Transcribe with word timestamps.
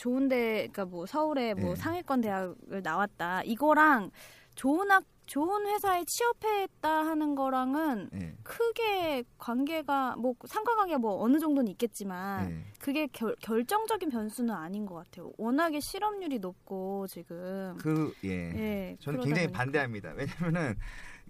좋은데 0.00 0.68
그러니까 0.72 0.86
뭐 0.86 1.04
서울에 1.04 1.52
뭐 1.52 1.74
네. 1.74 1.76
상위권 1.76 2.22
대학을 2.22 2.82
나왔다 2.82 3.42
이거랑 3.44 4.10
좋은 4.54 4.90
학 4.90 5.04
좋은 5.26 5.64
회사에 5.66 6.04
취업했다 6.06 6.88
하는 6.88 7.36
거랑은 7.36 8.10
예. 8.14 8.34
크게 8.42 9.22
관계가 9.38 10.16
뭐 10.16 10.34
상관관계가 10.44 10.98
뭐 10.98 11.22
어느 11.22 11.38
정도는 11.38 11.70
있겠지만 11.70 12.50
예. 12.50 12.64
그게 12.80 13.06
결, 13.12 13.36
결정적인 13.40 14.10
변수는 14.10 14.52
아닌 14.52 14.86
것 14.86 14.96
같아요. 14.96 15.30
워낙에 15.38 15.78
실업률이 15.78 16.40
높고 16.40 17.06
지금 17.06 17.76
그 17.78 18.12
예. 18.24 18.30
예, 18.30 18.96
저는 18.98 19.20
굉장히 19.20 19.46
보니까. 19.46 19.58
반대합니다. 19.58 20.14
왜냐면은 20.16 20.74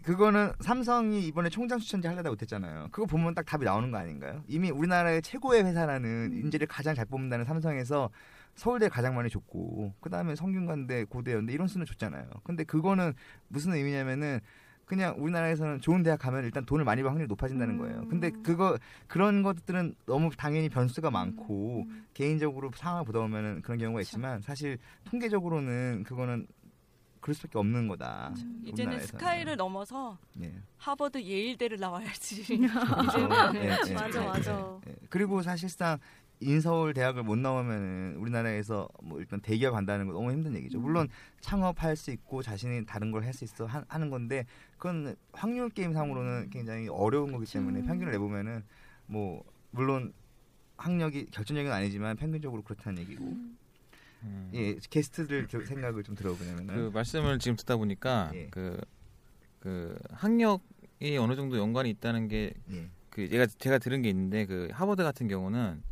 그거는 0.02 0.52
삼성이 0.60 1.26
이번에 1.26 1.50
총장 1.50 1.78
추천제 1.78 2.08
하려다 2.08 2.30
못했잖아요. 2.30 2.88
그거 2.92 3.04
보면 3.04 3.34
딱 3.34 3.44
답이 3.44 3.66
나오는 3.66 3.90
거 3.90 3.98
아닌가요? 3.98 4.42
이미 4.48 4.70
우리나라의 4.70 5.20
최고의 5.20 5.64
회사라는 5.64 6.30
음. 6.32 6.40
인재를 6.44 6.66
가장 6.66 6.94
잘 6.94 7.04
뽑는다는 7.04 7.44
삼성에서 7.44 8.08
서울대 8.54 8.88
가장 8.88 9.14
많이 9.14 9.30
줬고 9.30 9.94
그 10.00 10.10
다음에 10.10 10.34
성균관대 10.34 11.04
고대연대 11.04 11.52
이런 11.52 11.66
수는 11.66 11.86
줬잖아요. 11.86 12.28
근데 12.44 12.64
그거는 12.64 13.14
무슨 13.48 13.72
의미냐면은 13.72 14.40
그냥 14.90 15.14
우리나라에서는 15.18 15.80
좋은 15.80 16.02
대학 16.02 16.18
가면 16.18 16.42
일단 16.42 16.66
돈을 16.66 16.84
많이 16.84 17.00
벌 17.02 17.12
확률이 17.12 17.28
높아진다는 17.28 17.78
거예요. 17.78 18.08
근데 18.08 18.32
음. 18.34 18.42
그거 18.42 18.76
그런 19.06 19.44
것들은 19.44 19.94
너무 20.04 20.30
당연히 20.36 20.68
변수가 20.68 21.12
많고 21.12 21.84
음. 21.88 22.06
개인적으로 22.12 22.72
상황을 22.74 23.04
보다 23.04 23.20
보면은 23.20 23.62
그런 23.62 23.78
경우가 23.78 24.00
있지만 24.00 24.40
사실 24.42 24.78
통계적으로는 25.04 26.02
그거는 26.04 26.48
그럴 27.20 27.34
수밖에 27.34 27.58
없는 27.58 27.86
거다. 27.86 28.32
이제는 28.64 28.92
우리나라에서는. 28.92 29.06
스카이를 29.06 29.56
넘어서 29.56 30.18
예. 30.42 30.52
하버드 30.78 31.22
예일대를 31.22 31.78
나와야지. 31.78 32.56
그렇죠. 32.56 33.28
예, 33.56 33.60
예, 33.90 33.94
맞아, 33.94 34.22
예, 34.22 34.26
맞아. 34.26 34.80
예, 34.86 34.90
예. 34.90 34.96
그리고 35.08 35.42
사실상 35.42 35.98
인서울 36.40 36.94
대학을 36.94 37.22
못 37.22 37.36
나오면은 37.38 38.16
우리나라에서 38.16 38.88
뭐 39.02 39.20
일단 39.20 39.40
대기업 39.40 39.72
간다는 39.72 40.06
거 40.06 40.12
너무 40.14 40.32
힘든 40.32 40.54
얘기죠. 40.56 40.80
물론 40.80 41.08
창업할 41.40 41.96
수 41.96 42.10
있고 42.10 42.42
자신이 42.42 42.86
다른 42.86 43.10
걸 43.12 43.24
할 43.24 43.34
수 43.34 43.44
있어 43.44 43.66
하, 43.66 43.98
는 43.98 44.08
건데 44.10 44.46
그건 44.78 45.14
확률 45.32 45.68
게임 45.68 45.92
상으로는 45.92 46.48
굉장히 46.50 46.88
어려운 46.88 47.30
거기 47.32 47.44
때문에 47.44 47.82
평균을 47.82 48.12
내보면은 48.12 48.64
뭐 49.06 49.44
물론 49.70 50.12
학력이 50.78 51.26
결정적인 51.26 51.68
건 51.70 51.76
아니지만 51.76 52.16
평균적으로 52.16 52.62
그렇다는 52.62 53.00
얘기고. 53.02 53.24
음. 54.22 54.50
예, 54.54 54.74
게스트들 54.90 55.46
들- 55.46 55.66
생각을 55.66 56.02
좀 56.02 56.14
들어보냐면은 56.14 56.74
그 56.74 56.90
말씀을 56.92 57.38
지금 57.38 57.56
듣다 57.56 57.76
보니까 57.76 58.30
예. 58.34 58.48
그, 58.50 58.78
그 59.60 59.98
학력이 60.10 61.16
어느 61.18 61.36
정도 61.36 61.56
연관이 61.58 61.88
있다는 61.90 62.28
게 62.28 62.52
예. 62.70 62.88
그 63.10 63.28
제가 63.28 63.46
제가 63.46 63.78
들은 63.78 64.02
게 64.02 64.08
있는데 64.10 64.44
그 64.46 64.68
하버드 64.72 65.02
같은 65.02 65.26
경우는 65.28 65.82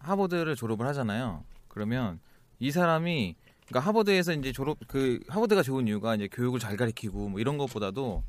하버드를 0.00 0.56
졸업을 0.56 0.86
하잖아요. 0.88 1.44
그러면 1.68 2.20
이 2.58 2.70
사람이 2.70 3.36
그러니까 3.68 3.88
하버드에서 3.88 4.32
이제 4.32 4.52
졸업 4.52 4.78
그 4.88 5.20
하버드가 5.28 5.62
좋은 5.62 5.86
이유가 5.86 6.14
이제 6.16 6.28
교육을 6.30 6.58
잘 6.58 6.76
가르치고 6.76 7.28
뭐 7.30 7.40
이런 7.40 7.56
것보다도 7.58 8.22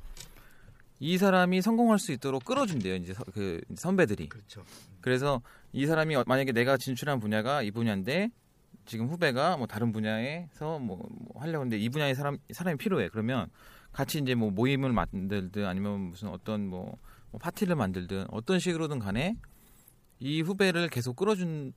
이 1.00 1.18
사람이 1.18 1.62
성공할 1.64 1.98
수 1.98 2.12
있도록 2.12 2.46
끌어준대요. 2.46 2.96
이제 2.96 3.14
서- 3.14 3.24
그 3.34 3.60
선배들이. 3.76 4.30
그렇죠. 4.30 4.64
그래서 5.02 5.42
이 5.74 5.88
사람이 5.88 6.16
어- 6.16 6.24
만약에 6.28 6.52
내가 6.52 6.78
진출한 6.78 7.20
분야가 7.20 7.64
이 7.64 7.72
분야인데 7.72 8.30
지금 8.86 9.08
후배가 9.08 9.58
뭐 9.58 9.66
다른 9.66 9.92
분야에서 9.92 10.78
뭐, 10.80 10.98
뭐 11.10 11.42
하려고 11.42 11.60
하는데 11.62 11.78
이 11.80 11.90
분야의 11.90 12.14
사람 12.14 12.38
사람이 12.52 12.78
필요해. 12.78 13.10
그러면 13.10 13.48
같이 13.94 14.20
이제 14.20 14.36
뭐 14.36 14.52
모임을 14.52 14.92
만들든 14.94 15.66
아니면 15.66 16.00
무슨 16.02 16.28
어떤 16.30 16.68
뭐, 16.68 16.98
뭐 17.32 17.40
파티를 17.40 17.76
만들든 17.76 18.26
어떤 18.30 18.60
식으로든 18.60 19.00
간에 19.00 19.36
이 20.22 20.42
후배를 20.42 20.88
계속 20.88 21.16
끌어주는 21.16 21.74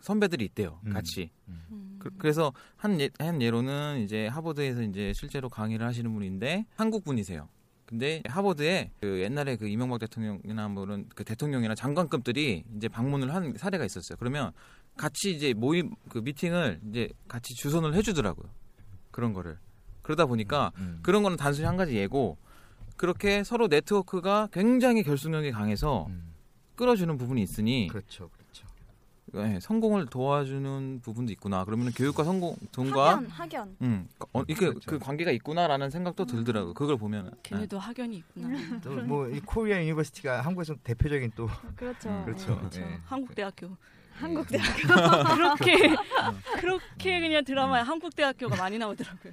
선배들이 0.00 0.44
있대요. 0.46 0.80
음. 0.86 0.92
같이. 0.92 1.30
음. 1.48 1.98
그, 1.98 2.10
래서한, 2.22 3.00
예, 3.00 3.10
한 3.18 3.42
예로는 3.42 4.02
이제 4.04 4.28
하버드에서 4.28 4.82
이제 4.82 5.12
실제로 5.14 5.48
강의를 5.48 5.84
하시는 5.84 6.10
분인데 6.12 6.64
한국 6.76 7.04
분이세요. 7.04 7.48
근데 7.84 8.22
하버드에 8.26 8.92
그 9.00 9.20
옛날에 9.20 9.56
그 9.56 9.68
이명박 9.68 9.98
대통령이나 9.98 10.68
뭐 10.68 10.84
이런 10.84 11.06
그 11.14 11.24
대통령이나 11.24 11.74
장관급들이 11.74 12.64
이제 12.76 12.88
방문을 12.88 13.34
한 13.34 13.54
사례가 13.56 13.84
있었어요. 13.84 14.16
그러면 14.18 14.52
같이 14.96 15.32
이제 15.34 15.52
모임 15.52 15.90
그 16.08 16.18
미팅을 16.18 16.80
이제 16.88 17.10
같이 17.28 17.54
주선을 17.54 17.94
해주더라고요. 17.94 18.48
그런 19.10 19.34
거를 19.34 19.58
그러다 20.00 20.24
보니까 20.24 20.72
음. 20.78 21.00
그런 21.02 21.22
거는 21.22 21.36
단순히 21.36 21.66
한 21.66 21.76
가지 21.76 21.96
예고 21.96 22.38
그렇게 22.96 23.44
서로 23.44 23.66
네트워크가 23.66 24.48
굉장히 24.52 25.02
결속력이 25.02 25.50
강해서 25.50 26.06
음. 26.08 26.31
끌어주는 26.82 27.16
부분이 27.16 27.40
있으니 27.40 27.86
그렇죠. 27.88 28.28
그렇죠. 28.30 28.66
예, 29.36 29.60
성공을 29.60 30.06
도와주는 30.06 31.00
부분도 31.00 31.30
있구나. 31.32 31.64
그러면 31.64 31.92
교육과 31.92 32.24
성공 32.24 32.56
돈과 32.72 33.10
학연 33.18 33.26
학연 33.28 33.76
음, 33.82 34.08
어, 34.32 34.42
이렇게 34.48 34.66
그렇죠. 34.66 34.90
그 34.90 34.98
관계가 34.98 35.30
있구나라는 35.30 35.90
생각도 35.90 36.26
들더라고. 36.26 36.70
요 36.70 36.74
그걸 36.74 36.96
보면. 36.96 37.30
걔네도 37.44 37.78
학연이 37.78 38.16
있구나. 38.16 38.80
또뭐이 38.80 39.38
Korea 39.46 39.80
University가 39.80 40.40
한국에서 40.40 40.74
대표적인 40.82 41.30
또 41.36 41.48
그렇죠. 41.76 42.10
어, 42.10 42.24
그렇죠. 42.24 42.58
그렇죠. 42.58 42.80
예. 42.80 42.98
한국대학교. 43.04 43.76
한국대학교 44.14 44.82
그렇게 45.34 45.96
그렇게 46.60 47.20
그냥 47.20 47.44
드라마에 47.44 47.82
한국대학교가 47.82 48.56
많이 48.56 48.76
나오더라고요. 48.76 49.32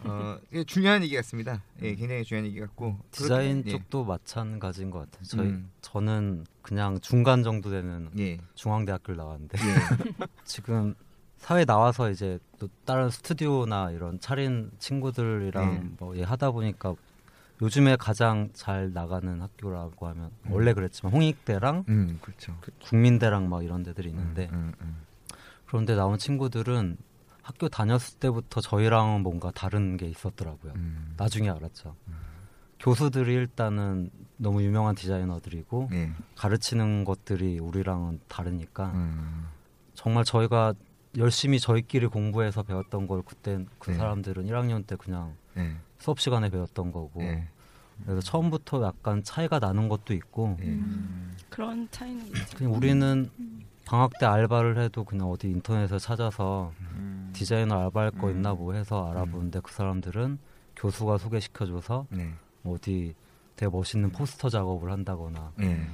어, 0.00 0.38
이게 0.50 0.64
중요한 0.64 1.02
얘기 1.02 1.14
같습니다. 1.16 1.62
예, 1.82 1.94
굉장히 1.94 2.24
중요한 2.24 2.46
얘기 2.46 2.60
같고 2.60 2.98
디자인 3.10 3.62
그렇게- 3.62 3.70
쪽도 3.78 4.04
마찬가지인 4.04 4.90
것 4.90 4.98
같아요. 5.00 5.24
저희 5.24 5.48
음. 5.48 5.70
저는 5.80 6.44
그냥 6.62 6.98
중간 7.00 7.42
정도 7.42 7.70
되는 7.70 8.10
예. 8.18 8.22
예. 8.32 8.38
중앙대학교를 8.54 9.16
나왔는데 9.16 9.56
지금 10.44 10.94
사회 11.38 11.64
나와서 11.64 12.10
이제 12.10 12.38
또 12.58 12.68
다른 12.84 13.10
스튜디오나 13.10 13.90
이런 13.92 14.18
차린 14.20 14.70
친구들이랑 14.78 15.74
네. 15.74 15.90
뭐 15.98 16.16
예, 16.16 16.22
하다 16.22 16.50
보니까 16.50 16.94
요즘에 17.62 17.96
가장 17.96 18.50
잘 18.52 18.92
나가는 18.92 19.40
학교라고 19.40 20.06
하면 20.08 20.30
음. 20.46 20.52
원래 20.52 20.74
그랬지만 20.74 21.12
홍익대랑 21.14 21.84
음, 21.88 22.18
그렇죠. 22.20 22.56
국민대랑 22.82 23.48
막 23.48 23.62
이런 23.64 23.82
데들이 23.82 24.08
있는데 24.10 24.48
음, 24.52 24.72
음, 24.80 24.96
그런데 25.66 25.94
나온 25.94 26.18
친구들은 26.18 26.96
학교 27.44 27.68
다녔을 27.68 28.18
때부터 28.18 28.62
저희랑은 28.62 29.22
뭔가 29.22 29.50
다른 29.50 29.98
게 29.98 30.06
있었더라고요. 30.06 30.72
음. 30.76 31.14
나중에 31.18 31.50
알았죠. 31.50 31.94
교수들이 32.80 33.32
일단은 33.34 34.10
너무 34.38 34.62
유명한 34.62 34.94
디자이너들이고 34.94 35.90
예. 35.92 36.12
가르치는 36.36 37.04
것들이 37.04 37.58
우리랑은 37.58 38.20
다르니까 38.28 38.92
음. 38.94 39.46
정말 39.92 40.24
저희가 40.24 40.72
열심히 41.18 41.60
저희끼리 41.60 42.06
공부해서 42.06 42.62
배웠던 42.62 43.06
걸 43.06 43.22
그때 43.22 43.64
그 43.78 43.90
네. 43.90 43.98
사람들은 43.98 44.46
1학년 44.46 44.86
때 44.86 44.96
그냥 44.96 45.34
예. 45.58 45.76
수업 45.98 46.20
시간에 46.20 46.48
배웠던 46.48 46.92
거고 46.92 47.22
예. 47.22 47.46
그래서 48.04 48.20
처음부터 48.22 48.82
약간 48.82 49.22
차이가 49.22 49.58
나는 49.58 49.88
것도 49.88 50.14
있고 50.14 50.56
예. 50.62 50.66
음, 50.66 51.36
그런 51.50 51.88
차이는 51.90 52.26
있죠. 52.26 52.56
그냥 52.56 52.74
우리는 52.74 53.30
방학 53.84 54.18
때 54.18 54.26
알바를 54.26 54.78
해도 54.78 55.04
그냥 55.04 55.30
어디 55.30 55.48
인터넷에 55.48 55.98
찾아서 55.98 56.72
음. 56.80 57.13
디자이너 57.34 57.78
알바할 57.84 58.12
거 58.12 58.28
음. 58.28 58.36
있나 58.36 58.54
뭐 58.54 58.72
해서 58.72 59.10
알아보는데 59.10 59.60
그 59.62 59.72
사람들은 59.72 60.38
교수가 60.76 61.18
소개시켜줘서 61.18 62.06
네. 62.10 62.32
어디 62.64 63.14
되게 63.56 63.70
멋있는 63.70 64.10
포스터 64.10 64.48
작업을 64.48 64.90
한다거나 64.90 65.52
네. 65.56 65.86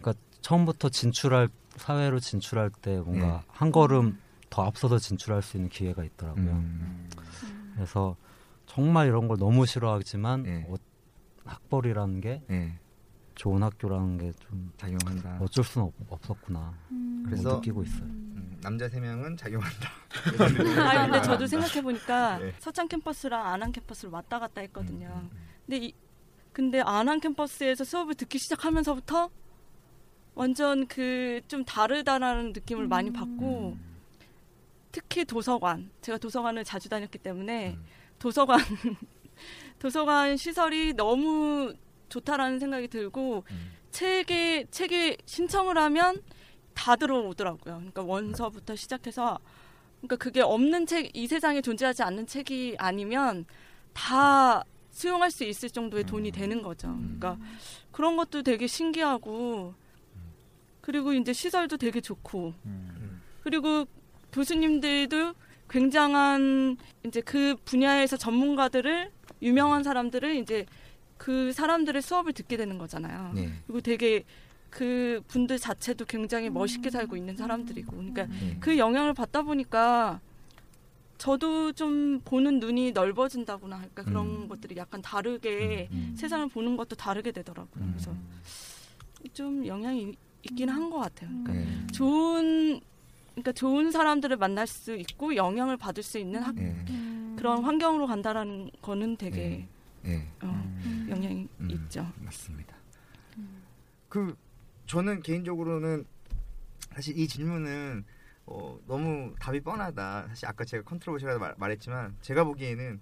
그러니까 0.00 0.14
처음부터 0.40 0.88
진출할 0.88 1.48
사회로 1.76 2.20
진출할 2.20 2.70
때 2.70 2.98
뭔가 3.00 3.26
네. 3.26 3.40
한 3.48 3.70
걸음 3.72 4.18
더 4.50 4.62
앞서서 4.64 4.98
진출할 4.98 5.42
수 5.42 5.56
있는 5.56 5.68
기회가 5.68 6.04
있더라고요. 6.04 6.44
음. 6.50 7.10
그래서 7.74 8.16
정말 8.66 9.08
이런 9.08 9.28
걸 9.28 9.36
너무 9.38 9.66
싫어하지만 9.66 10.42
네. 10.44 10.66
어, 10.68 10.74
학벌이라는 11.44 12.20
게 12.20 12.42
네. 12.48 12.78
좋은 13.34 13.62
학교라는 13.62 14.18
게 14.18 14.32
좀 14.38 14.72
작용한다. 14.76 15.38
어쩔 15.40 15.64
수는 15.64 15.88
없, 15.88 15.94
없었구나. 16.08 16.72
음. 16.92 17.22
그래서- 17.26 17.56
느끼고 17.56 17.82
있어요. 17.82 18.08
음, 18.64 18.78
남자 18.78 18.88
세 18.88 18.98
명은 18.98 19.36
작용한다. 19.36 19.90
아 20.82 21.04
근데 21.04 21.22
저도 21.22 21.46
생각해 21.46 21.82
보니까 21.82 22.38
네. 22.38 22.54
서창 22.58 22.88
캠퍼스랑 22.88 23.46
안암 23.46 23.72
캠퍼스를 23.72 24.10
왔다 24.10 24.38
갔다 24.38 24.60
했거든요. 24.62 25.08
음, 25.08 25.30
근데 25.66 25.86
이 25.86 25.92
근데 26.52 26.80
안암 26.80 27.20
캠퍼스에서 27.20 27.84
수업을 27.84 28.14
듣기 28.14 28.38
시작하면서부터 28.38 29.30
완전 30.34 30.86
그 30.86 31.40
좀 31.48 31.64
다르다라는 31.64 32.52
느낌을 32.52 32.88
많이 32.88 33.12
받고 33.12 33.76
특히 34.92 35.24
도서관 35.24 35.90
제가 36.00 36.18
도서관을 36.18 36.64
자주 36.64 36.88
다녔기 36.88 37.18
때문에 37.18 37.74
음. 37.74 37.84
도서관 38.18 38.58
도서관 39.78 40.36
시설이 40.36 40.94
너무 40.94 41.74
좋다라는 42.08 42.58
생각이 42.60 42.88
들고 42.88 43.44
음. 43.50 43.72
책에 43.90 44.66
책에 44.70 45.16
신청을 45.26 45.76
하면 45.78 46.22
다 46.74 46.96
들어오더라고요. 46.96 47.76
그러니까 47.76 48.02
원서부터 48.02 48.76
시작해서 48.76 49.38
그러니까 50.00 50.16
그게 50.16 50.40
없는 50.42 50.86
책 50.86 51.10
이 51.14 51.26
세상에 51.26 51.60
존재하지 51.62 52.02
않는 52.02 52.26
책이 52.26 52.76
아니면 52.78 53.46
다 53.92 54.64
수용할 54.90 55.30
수 55.30 55.44
있을 55.44 55.70
정도의 55.70 56.04
돈이 56.04 56.30
되는 56.30 56.62
거죠. 56.62 56.88
그러니까 56.88 57.38
그런 57.90 58.16
것도 58.16 58.42
되게 58.42 58.66
신기하고 58.66 59.74
그리고 60.80 61.12
이제 61.14 61.32
시설도 61.32 61.78
되게 61.78 62.00
좋고 62.00 62.52
음. 62.66 63.22
그리고 63.42 63.86
교수님들도 64.32 65.34
굉장한 65.70 66.76
이제 67.06 67.20
그 67.20 67.56
분야에서 67.64 68.16
전문가들을 68.16 69.10
유명한 69.42 69.82
사람들을 69.82 70.36
이제 70.36 70.66
그 71.16 71.52
사람들의 71.52 72.02
수업을 72.02 72.32
듣게 72.32 72.56
되는 72.56 72.76
거잖아요. 72.78 73.32
네. 73.34 73.50
그리고 73.66 73.80
되게 73.80 74.24
그 74.74 75.22
분들 75.28 75.60
자체도 75.60 76.04
굉장히 76.06 76.50
멋있게 76.50 76.90
살고 76.90 77.16
있는 77.16 77.36
사람들이고, 77.36 77.92
그러니까 77.92 78.26
네. 78.26 78.56
그 78.58 78.76
영향을 78.76 79.14
받다 79.14 79.42
보니까 79.42 80.20
저도 81.16 81.70
좀 81.72 82.20
보는 82.24 82.58
눈이 82.58 82.90
넓어진다거나 82.90 83.78
할까 83.78 84.02
그런 84.02 84.26
음. 84.26 84.48
것들이 84.48 84.76
약간 84.76 85.00
다르게 85.00 85.88
음. 85.92 86.14
세상을 86.18 86.48
보는 86.48 86.76
것도 86.76 86.96
다르게 86.96 87.30
되더라고요. 87.30 87.84
그래서 87.86 88.12
좀 89.32 89.64
영향이 89.64 90.12
있긴 90.42 90.68
한 90.68 90.90
것 90.90 90.98
같아요. 90.98 91.30
그러니까 91.44 91.52
네. 91.52 91.86
좋은 91.92 92.80
그러니까 93.30 93.52
좋은 93.52 93.92
사람들을 93.92 94.36
만날 94.38 94.66
수 94.66 94.96
있고 94.96 95.36
영향을 95.36 95.76
받을 95.76 96.02
수 96.02 96.18
있는 96.18 96.42
학, 96.42 96.56
네. 96.56 96.74
그런 97.36 97.62
환경으로 97.62 98.08
간다라는 98.08 98.70
거는 98.82 99.16
되게 99.16 99.68
네. 100.02 100.28
어, 100.42 100.76
영향이 101.08 101.46
음. 101.60 101.70
있죠. 101.70 102.10
맞습니다. 102.18 102.74
그 104.08 104.36
저는 104.86 105.22
개인적으로는 105.22 106.04
사실 106.92 107.18
이 107.18 107.26
질문은 107.26 108.04
어, 108.46 108.78
너무 108.86 109.34
답이 109.40 109.60
뻔하다. 109.60 110.28
사실 110.28 110.46
아까 110.46 110.64
제가 110.64 110.84
컨트롤시라고 110.84 111.38
말, 111.38 111.54
말했지만 111.56 112.16
제가 112.20 112.44
보기에는 112.44 113.00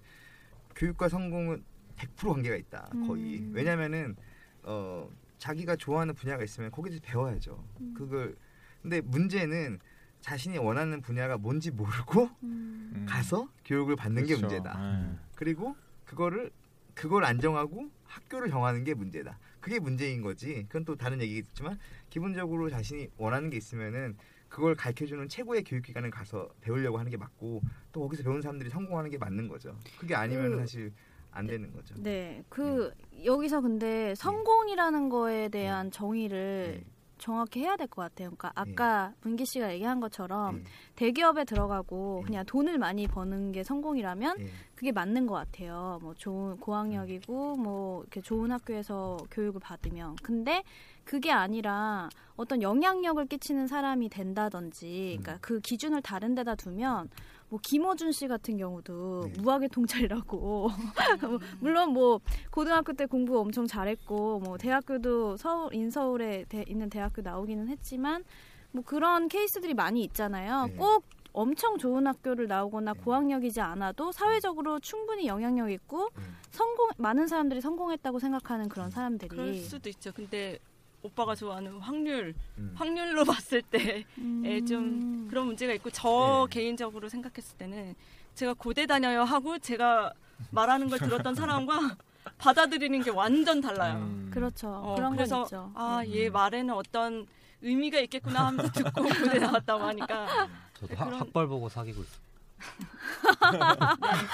교육과 0.75 1.09
성공은 1.09 1.63
100% 1.97 2.33
관계가 2.33 2.55
있다. 2.55 2.89
거의. 3.07 3.39
음. 3.39 3.51
왜냐면은 3.53 4.15
어, 4.63 5.09
자기가 5.37 5.75
좋아하는 5.75 6.13
분야가 6.15 6.43
있으면 6.43 6.71
거기서 6.71 6.99
배워야죠. 7.03 7.63
그걸 7.95 8.35
근데 8.81 9.01
문제는 9.01 9.79
자신이 10.21 10.57
원하는 10.57 11.01
분야가 11.01 11.37
뭔지 11.37 11.69
모르고 11.69 12.29
음. 12.43 13.05
가서 13.07 13.49
교육을 13.65 13.95
받는 13.97 14.23
게 14.25 14.35
그렇죠. 14.35 14.47
문제다. 14.47 14.79
네. 14.79 15.17
그리고 15.35 15.75
그거를 16.05 16.49
그걸 16.93 17.25
안정하고 17.25 17.89
학교를 18.05 18.49
정하는 18.49 18.83
게 18.83 18.93
문제다. 18.93 19.37
그게 19.63 19.79
문제인 19.79 20.21
거지. 20.21 20.65
그건 20.67 20.83
또 20.83 20.97
다른 20.97 21.21
얘기겠지만 21.21 21.79
기본적으로 22.09 22.69
자신이 22.69 23.07
원하는 23.17 23.49
게 23.49 23.55
있으면은 23.55 24.17
그걸 24.49 24.75
가르쳐주는 24.75 25.29
최고의 25.29 25.63
교육기관에 25.63 26.09
가서 26.09 26.49
배우려고 26.59 26.99
하는 26.99 27.09
게 27.09 27.15
맞고 27.15 27.61
또 27.93 28.01
거기서 28.01 28.23
배운 28.23 28.41
사람들이 28.41 28.69
성공하는 28.69 29.09
게 29.09 29.17
맞는 29.17 29.47
거죠. 29.47 29.73
그게 29.97 30.15
아니면 30.15 30.51
그- 30.51 30.57
사실 30.59 30.91
안 31.31 31.47
되는 31.47 31.71
거죠. 31.71 31.95
네, 31.97 32.43
그 32.49 32.93
여기서 33.23 33.61
근데 33.61 34.13
성공이라는 34.15 35.07
거에 35.07 35.47
대한 35.47 35.85
네. 35.87 35.91
정의를 35.91 36.83
네. 36.83 36.92
정확히 37.23 37.61
해야 37.61 37.77
될 37.77 37.87
것 37.87 38.01
같아요. 38.01 38.31
그러니까 38.35 38.51
아까 38.53 39.13
문기 39.21 39.45
씨가 39.45 39.71
얘기한 39.71 40.01
것처럼 40.01 40.57
네. 40.57 40.63
대기업에 40.95 41.45
들어가고 41.45 42.19
네. 42.23 42.25
그냥 42.25 42.45
돈을 42.45 42.77
많이 42.77 43.07
버는 43.07 43.53
게 43.53 43.63
성공이라면 43.63 44.37
네. 44.39 44.47
그게 44.75 44.91
맞는 44.91 45.25
것 45.25 45.35
같아요. 45.35 45.99
뭐 46.01 46.13
좋은 46.15 46.57
고학력이고 46.57 47.55
뭐 47.55 48.01
이렇게 48.01 48.19
좋은 48.19 48.51
학교에서 48.51 49.15
교육을 49.31 49.61
받으면 49.61 50.17
근데 50.21 50.63
그게 51.05 51.31
아니라 51.31 52.09
어떤 52.35 52.61
영향력을 52.61 53.25
끼치는 53.27 53.67
사람이 53.67 54.09
된다든지, 54.09 55.19
그러니까 55.21 55.37
그 55.41 55.61
기준을 55.61 56.01
다른 56.01 56.35
데다 56.35 56.55
두면 56.55 57.09
뭐 57.53 57.59
김어준 57.61 58.11
씨 58.13 58.27
같은 58.27 58.57
경우도 58.57 59.29
네. 59.31 59.41
무학의 59.41 59.69
통찰이라고 59.69 60.37
뭐 60.39 60.69
물론 61.61 61.93
뭐 61.93 62.19
고등학교 62.49 62.93
때 62.93 63.05
공부 63.05 63.39
엄청 63.39 63.67
잘했고 63.67 64.39
뭐 64.39 64.57
대학교도 64.57 65.37
서울 65.37 65.71
인서울에 65.71 66.45
대- 66.49 66.65
있는 66.67 66.89
대학교 66.89 67.21
나오기는 67.21 67.67
했지만 67.69 68.23
뭐 68.71 68.83
그런 68.83 69.27
케이스들이 69.27 69.75
많이 69.75 70.03
있잖아요. 70.05 70.65
네. 70.65 70.75
꼭 70.77 71.03
엄청 71.31 71.77
좋은 71.77 72.07
학교를 72.07 72.47
나오거나 72.47 72.93
고학력이지 72.93 73.61
않아도 73.61 74.11
사회적으로 74.11 74.79
충분히 74.79 75.27
영향력 75.27 75.69
있고 75.69 76.09
음. 76.17 76.35
성공 76.49 76.89
많은 76.97 77.27
사람들이 77.27 77.61
성공했다고 77.61 78.17
생각하는 78.17 78.67
그런 78.67 78.89
사람들이 78.89 79.29
그럴 79.29 79.53
수도 79.57 79.89
있죠. 79.89 80.11
근데 80.11 80.57
오빠가 81.03 81.35
좋아하는 81.35 81.77
확률, 81.79 82.33
음. 82.57 82.71
확률로 82.75 83.23
봤을 83.25 83.61
때 83.61 84.05
음. 84.17 84.43
에, 84.45 84.63
좀 84.63 85.27
그런 85.29 85.45
문제가 85.47 85.73
있고 85.73 85.89
저 85.91 86.47
네. 86.49 86.59
개인적으로 86.61 87.09
생각했을 87.09 87.57
때는 87.57 87.93
제가 88.35 88.53
고대 88.53 88.85
다녀요 88.85 89.23
하고 89.23 89.59
제가 89.59 90.13
말하는 90.51 90.89
걸 90.89 90.99
들었던 90.99 91.35
사람과 91.35 91.95
받아들이는 92.37 93.03
게 93.03 93.09
완전 93.11 93.59
달라요. 93.61 93.95
음. 93.97 94.31
그렇죠. 94.33 94.69
어, 94.69 94.95
그런 94.95 95.09
건 95.09 95.17
그래서 95.17 95.43
있죠. 95.43 95.71
아, 95.75 96.01
얘 96.07 96.29
말에는 96.29 96.73
어떤 96.73 97.27
의미가 97.61 97.99
있겠구나 97.99 98.47
하면서 98.47 98.71
듣고 98.73 99.03
고대 99.03 99.39
나왔다고 99.39 99.83
하니까 99.83 100.47
저도 100.73 100.87
네, 100.87 100.95
학- 100.95 101.05
그런- 101.05 101.19
학벌 101.19 101.47
보고 101.47 101.67
사귀고 101.69 102.01
있어요. 102.01 102.23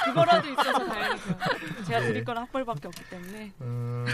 그거라도 0.05 0.49
있어서 0.49 0.85
다행이죠. 0.85 1.37
제가 1.87 1.99
네. 1.99 2.07
드릴 2.07 2.23
건 2.23 2.37
학벌밖에 2.37 2.87
없기 2.87 3.09
때문에. 3.09 3.51
음, 3.61 4.05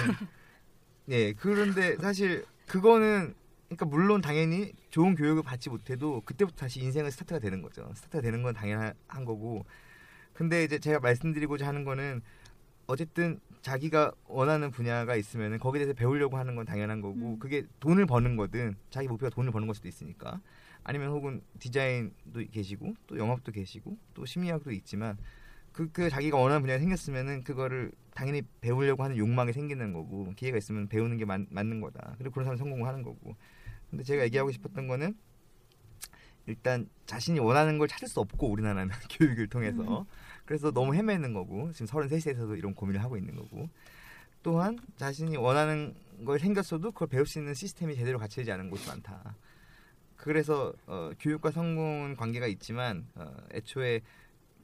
네, 1.06 1.34
그런데 1.34 1.96
사실 1.98 2.46
그거는 2.67 3.34
그러니까 3.67 3.86
물론 3.86 4.22
당연히 4.22 4.74
좋은 4.89 5.15
교육을 5.15 5.43
받지 5.43 5.69
못해도 5.69 6.22
그때부터 6.25 6.55
다시 6.55 6.81
인생의 6.81 7.12
스타트가 7.12 7.39
되는 7.39 7.62
거죠. 7.62 7.91
스타트가 7.95 8.22
되는 8.22 8.43
건 8.43 8.53
당연한 8.53 9.25
거고. 9.25 9.65
근데 10.34 10.63
이제 10.63 10.79
제가 10.79 11.00
말씀드리고자 11.00 11.67
하는 11.67 11.84
거는 11.84 12.22
어쨌든 12.88 13.39
자기가 13.62 14.12
원하는 14.27 14.69
분야가 14.69 15.15
있으면 15.15 15.57
거기에 15.57 15.79
대해서 15.79 15.93
배우려고 15.93 16.38
하는 16.38 16.55
건 16.55 16.65
당연한 16.65 17.01
거고 17.01 17.39
그게 17.39 17.63
돈을 17.79 18.05
버는 18.05 18.36
거든 18.36 18.75
자기 18.91 19.07
목표가 19.07 19.29
돈을 19.31 19.51
버는 19.51 19.67
걸 19.67 19.75
수도 19.75 19.88
있으니까 19.88 20.39
아니면 20.84 21.10
혹은 21.10 21.41
디자인도 21.57 22.41
계시고 22.51 22.93
또 23.07 23.17
영업도 23.17 23.51
계시고 23.51 23.98
또 24.13 24.25
심리학도 24.25 24.72
있지만 24.72 25.17
그, 25.75 25.91
그 25.91 26.10
자기가 26.10 26.38
원하는 26.38 26.62
분야가 26.62 26.79
생겼으면은 26.79 27.44
그거를 27.44 27.91
당연히 28.13 28.41
배우려고 28.62 29.03
하는 29.03 29.17
욕망이 29.17 29.51
생기는 29.51 29.91
거고 29.91 30.32
기회가 30.38 30.58
있으면 30.58 30.88
배우는 30.88 31.17
게 31.17 31.25
맞, 31.25 31.41
맞는 31.50 31.82
거다. 31.82 32.15
그리고 32.17 32.32
그런 32.32 32.46
사람 32.46 32.58
성공을 32.58 32.88
하는 32.88 33.03
거고. 33.03 33.36
근데 33.89 34.01
제가 34.05 34.24
얘기하고 34.24 34.53
싶었던 34.53 34.88
거는 34.88 35.17
일단 36.46 36.88
자신이 37.08 37.39
원하는 37.39 37.77
걸 37.77 37.89
찾을 37.89 38.08
수 38.08 38.22
없고 38.22 38.50
우리나라는 38.50 38.89
교육을 39.20 39.48
통해서 39.48 40.05
그래서 40.46 40.72
너무 40.72 40.96
헤매는 40.96 41.34
거고 41.34 41.74
지금 41.74 41.88
33세에서도 41.88 42.58
이런 42.58 42.74
고민을 42.74 43.03
하고 43.03 43.17
있는 43.17 43.36
거고 43.36 43.70
또한 44.44 44.79
자신이 44.96 45.36
원하는 45.36 45.94
걸 46.24 46.39
생겼어도 46.39 46.91
그걸 46.91 47.10
배울 47.10 47.25
수 47.25 47.39
있는 47.39 47.53
시스템이 47.53 47.98
제대로 47.98 48.17
갖춰지지 48.17 48.50
않은 48.50 48.70
곳이 48.70 48.88
많다. 48.88 49.36
그래서 50.15 50.74
어, 50.88 51.12
교육과 51.20 51.51
성공은 51.51 52.15
관계가 52.15 52.48
있지만 52.48 53.05
어, 53.15 53.36
애초에 53.51 54.01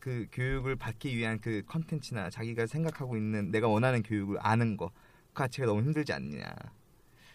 그 0.01 0.27
교육을 0.31 0.75
받기 0.75 1.15
위한 1.15 1.39
그 1.39 1.61
컨텐츠나 1.67 2.31
자기가 2.31 2.65
생각하고 2.65 3.15
있는 3.15 3.51
내가 3.51 3.67
원하는 3.67 4.01
교육을 4.01 4.37
아는 4.41 4.75
거그 4.75 4.93
자체가 5.35 5.67
너무 5.67 5.83
힘들지 5.83 6.11
않느냐. 6.11 6.51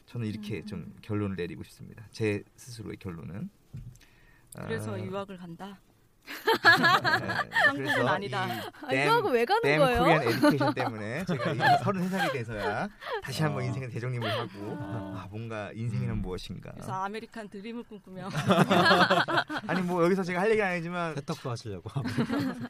저는 0.06 0.26
이렇게 0.26 0.64
좀 0.64 0.94
결론을 1.00 1.36
내리고 1.36 1.62
싶습니다. 1.62 2.06
제 2.10 2.42
스스로의 2.56 2.96
결론은. 2.98 3.48
그래서 4.52 4.94
아, 4.94 5.00
유학을 5.00 5.36
간다. 5.36 5.80
네, 6.26 7.26
한국은 7.66 7.84
그래서 7.84 8.08
아니다. 8.08 8.46
이 8.46 8.60
아, 8.86 8.92
이거하고 9.04 9.28
왜 9.30 9.44
가는 9.44 9.62
댐 9.62 9.78
거예요? 9.78 9.98
Korean 10.00 10.22
education 10.22 10.74
때문에 10.74 11.24
제가 11.24 11.52
이 11.52 11.58
33살이 11.82 12.32
돼서야 12.32 12.88
다시 13.22 13.42
한번 13.42 13.62
어. 13.62 13.66
인생의 13.66 13.88
대정립을 13.90 14.28
하고 14.30 14.50
어. 14.56 15.14
아 15.16 15.28
뭔가 15.30 15.70
인생이란 15.74 16.18
무엇인가 16.18 16.72
그래서 16.72 16.92
아메리칸 16.92 17.48
드림을 17.48 17.84
꿈꾸며 17.84 18.28
아니 19.66 19.82
뭐 19.82 20.04
여기서 20.04 20.22
제가 20.24 20.40
할 20.40 20.50
얘기는 20.50 20.66
아니지만 20.66 21.14
세탁도 21.14 21.50
하시려고. 21.50 21.90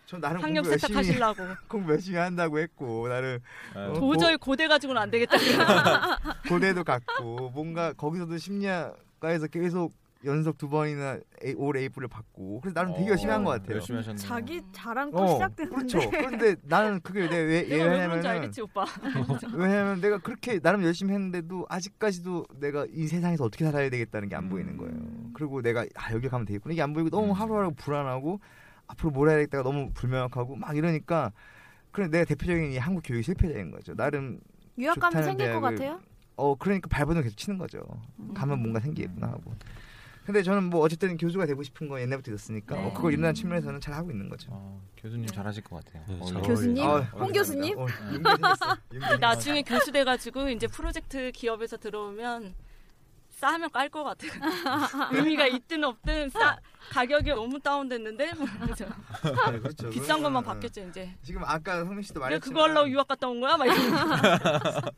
저 0.06 0.18
나름 0.18 0.42
학력 0.42 0.62
공부 0.62 0.72
열심히 0.72 0.88
세탁하시려고 1.02 1.42
공부 1.68 1.92
열심히 1.92 2.18
한다고 2.18 2.58
했고 2.58 3.08
나를 3.08 3.40
어, 3.74 3.94
도저히 3.98 4.36
고대 4.36 4.68
가지고는 4.68 5.00
안 5.00 5.10
되겠다. 5.10 5.36
고대도 6.48 6.84
갔고 6.84 7.50
뭔가 7.50 7.92
거기서도 7.92 8.36
심리학과에서 8.38 9.46
계속 9.48 9.92
연속 10.26 10.58
두 10.58 10.68
번이나 10.68 11.18
A, 11.44 11.54
올 11.56 11.76
A뿔을 11.76 12.08
받고 12.08 12.60
그래서 12.60 12.74
나름 12.74 12.92
되게 12.94 13.08
열심히 13.10 13.30
한 13.32 13.44
것 13.44 13.50
같아요. 13.52 13.74
열심히 13.76 13.98
하셨네요. 13.98 14.18
자기 14.18 14.60
자랑도 14.72 15.16
어, 15.16 15.26
시작되는데. 15.34 15.76
그렇죠. 15.76 16.10
그런데 16.10 16.56
나는 16.64 17.00
그게 17.00 17.20
내가 17.22 17.34
왜, 17.34 17.44
왜 17.44 17.62
내가 17.68 17.84
왜 17.84 17.90
그런지 17.90 18.00
하냐면은 18.02 18.26
알겠지 18.30 18.60
오빠. 18.62 18.84
왜냐면 19.54 20.00
내가 20.00 20.18
그렇게 20.18 20.58
나름 20.60 20.82
열심히 20.82 21.12
했는데도 21.14 21.66
아직까지도 21.68 22.46
내가 22.60 22.86
이 22.90 23.06
세상에서 23.06 23.44
어떻게 23.44 23.64
살아야 23.64 23.88
되겠다는 23.88 24.28
게 24.28 24.36
안 24.36 24.48
보이는 24.50 24.76
거예요. 24.76 24.92
그리고 25.32 25.62
내가 25.62 25.86
아 25.94 26.12
여기 26.12 26.28
가면 26.28 26.44
되겠구나 26.46 26.72
이게 26.74 26.82
안 26.82 26.92
보이고 26.92 27.08
너무 27.08 27.28
음. 27.28 27.32
하루하루 27.32 27.72
불안하고 27.74 28.40
앞으로 28.88 29.10
뭘 29.10 29.28
해야 29.28 29.36
되겠다가 29.38 29.62
너무 29.62 29.90
불명확하고 29.94 30.56
막 30.56 30.76
이러니까 30.76 31.32
그래 31.90 32.08
내가 32.08 32.24
대표적인 32.24 32.72
이 32.72 32.76
한국 32.78 33.02
교육 33.04 33.22
실패자인 33.22 33.70
거죠. 33.70 33.94
나름 33.94 34.40
유학감이 34.78 35.14
생길 35.22 35.52
것 35.52 35.60
대학을 35.60 35.60
같아요? 35.70 36.00
어 36.36 36.54
그러니까 36.54 36.88
발버둥 36.88 37.22
계속 37.22 37.36
치는 37.38 37.56
거죠. 37.58 37.78
음. 38.18 38.34
가면 38.34 38.58
뭔가 38.60 38.80
생기겠구나 38.80 39.28
하고. 39.28 39.54
근데 40.26 40.42
저는 40.42 40.64
뭐 40.64 40.80
어쨌든 40.80 41.16
교수가 41.16 41.46
되고 41.46 41.62
싶은 41.62 41.88
건 41.88 42.00
옛날부터 42.00 42.32
있었으니까 42.32 42.74
네. 42.74 42.84
어, 42.86 42.92
그걸 42.92 43.12
이룬다는 43.12 43.34
측면에서는 43.34 43.80
잘 43.80 43.94
하고 43.94 44.10
있는 44.10 44.28
거죠. 44.28 44.48
어, 44.50 44.82
교수님 44.96 45.26
잘하실 45.26 45.62
것 45.62 45.84
같아요. 45.84 46.02
네, 46.08 46.18
어, 46.20 46.42
교수님? 46.42 46.84
어, 46.84 46.98
홍 47.00 47.32
교수님? 47.32 47.78
어, 47.78 47.86
나중에 49.20 49.62
교수 49.62 49.92
돼가지고 49.92 50.48
이제 50.50 50.66
프로젝트 50.66 51.30
기업에서 51.32 51.76
들어오면 51.76 52.54
싸면 53.30 53.70
깔 53.70 53.88
것 53.90 54.02
같아요. 54.02 54.32
의미가 55.12 55.46
있든 55.46 55.84
없든 55.84 56.30
싸 56.30 56.58
가격이 56.90 57.30
너무 57.30 57.60
다운됐는데 57.60 58.32
뭐 58.34 58.46
생겼어. 58.46 58.84
네, 59.52 59.58
그렇죠. 59.60 59.90
비싼 59.90 60.22
것만 60.22 60.42
받겠죠 60.42 60.88
이제. 60.88 61.14
지금 61.22 61.42
아까 61.44 61.84
성민 61.84 62.02
씨도 62.02 62.18
왜 62.18 62.24
말했지만 62.26 62.52
그거 62.54 62.62
하려고 62.64 62.88
유학 62.90 63.06
갔다 63.06 63.28
온 63.28 63.40
거야? 63.40 63.56
막 63.56 63.66
이러고. 63.66 63.80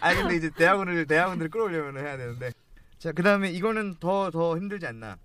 아니 0.00 0.16
근데 0.20 0.36
이제 0.36 0.50
대학원을 0.50 1.06
대학원들을 1.06 1.50
끌어올려면 1.50 2.02
해야 2.02 2.16
되는데 2.16 2.52
자 3.00 3.12
그 3.12 3.22
다음에 3.22 3.50
이거는 3.50 3.96
더 3.98 4.30
더 4.30 4.56
힘들지 4.56 4.86
않나 4.86 5.16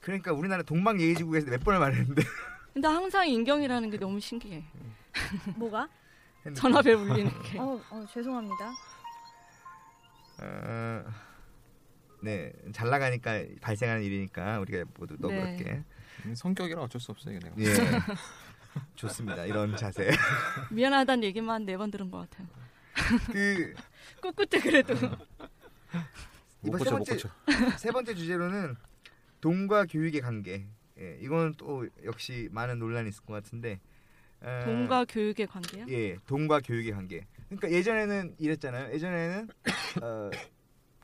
그러니까 0.00 0.32
우리나라 0.32 0.62
동방 0.64 1.00
예의지국에서 1.00 1.46
몇 1.50 1.62
번을 1.62 1.78
말했는데 1.78 2.22
근데 2.74 2.88
항상 2.88 3.28
인경이라는 3.28 3.90
게 3.90 3.98
너무 3.98 4.18
신기해. 4.18 4.64
뭐가? 5.56 5.88
전압에 6.54 6.94
울리는 6.94 7.30
게. 7.44 7.58
어, 7.58 7.78
어 7.90 8.06
죄송합니다. 8.10 8.72
어, 10.40 11.04
네, 12.22 12.50
잘 12.72 12.88
나가니까 12.88 13.44
발생하는 13.60 14.02
일이니까 14.02 14.58
우리가 14.60 14.84
모두 14.98 15.16
네. 15.20 15.28
너그럽게 15.28 15.84
음, 16.24 16.34
성격이라 16.34 16.80
어쩔 16.82 17.00
수 17.00 17.12
없어요, 17.12 17.38
내가. 17.38 17.54
예 17.58 17.66
좋습니다 18.96 19.44
이런 19.44 19.76
자세 19.76 20.10
미안하다는 20.70 21.24
얘기만 21.24 21.66
네 21.66 21.76
번 21.76 21.90
들은 21.90 22.10
것 22.10 22.28
같아요. 22.30 22.48
그 23.32 23.74
꿋꿋해 24.20 24.62
그래도. 24.62 24.94
못 26.60 26.68
이번 26.68 26.78
세 26.78 26.84
고쳐, 26.84 26.90
못 26.90 26.96
번째 27.04 27.12
고쳐. 27.14 27.28
세 27.78 27.90
번째 27.90 28.14
주제로는 28.14 28.76
돈과 29.40 29.86
교육의 29.86 30.20
관계 30.20 30.66
예, 30.98 31.18
이거는 31.20 31.54
또 31.56 31.88
역시 32.04 32.48
많은 32.52 32.78
논란이 32.78 33.08
있을 33.08 33.24
것 33.24 33.32
같은데 33.34 33.80
어, 34.40 34.62
돈과 34.64 35.04
교육의 35.06 35.46
관계요? 35.46 35.86
예, 35.88 36.16
돈과 36.26 36.60
교육의 36.60 36.92
관계. 36.92 37.26
그러니까 37.48 37.70
예전에는 37.70 38.36
이랬잖아요. 38.38 38.92
예전에는 38.92 39.48
어, 40.02 40.30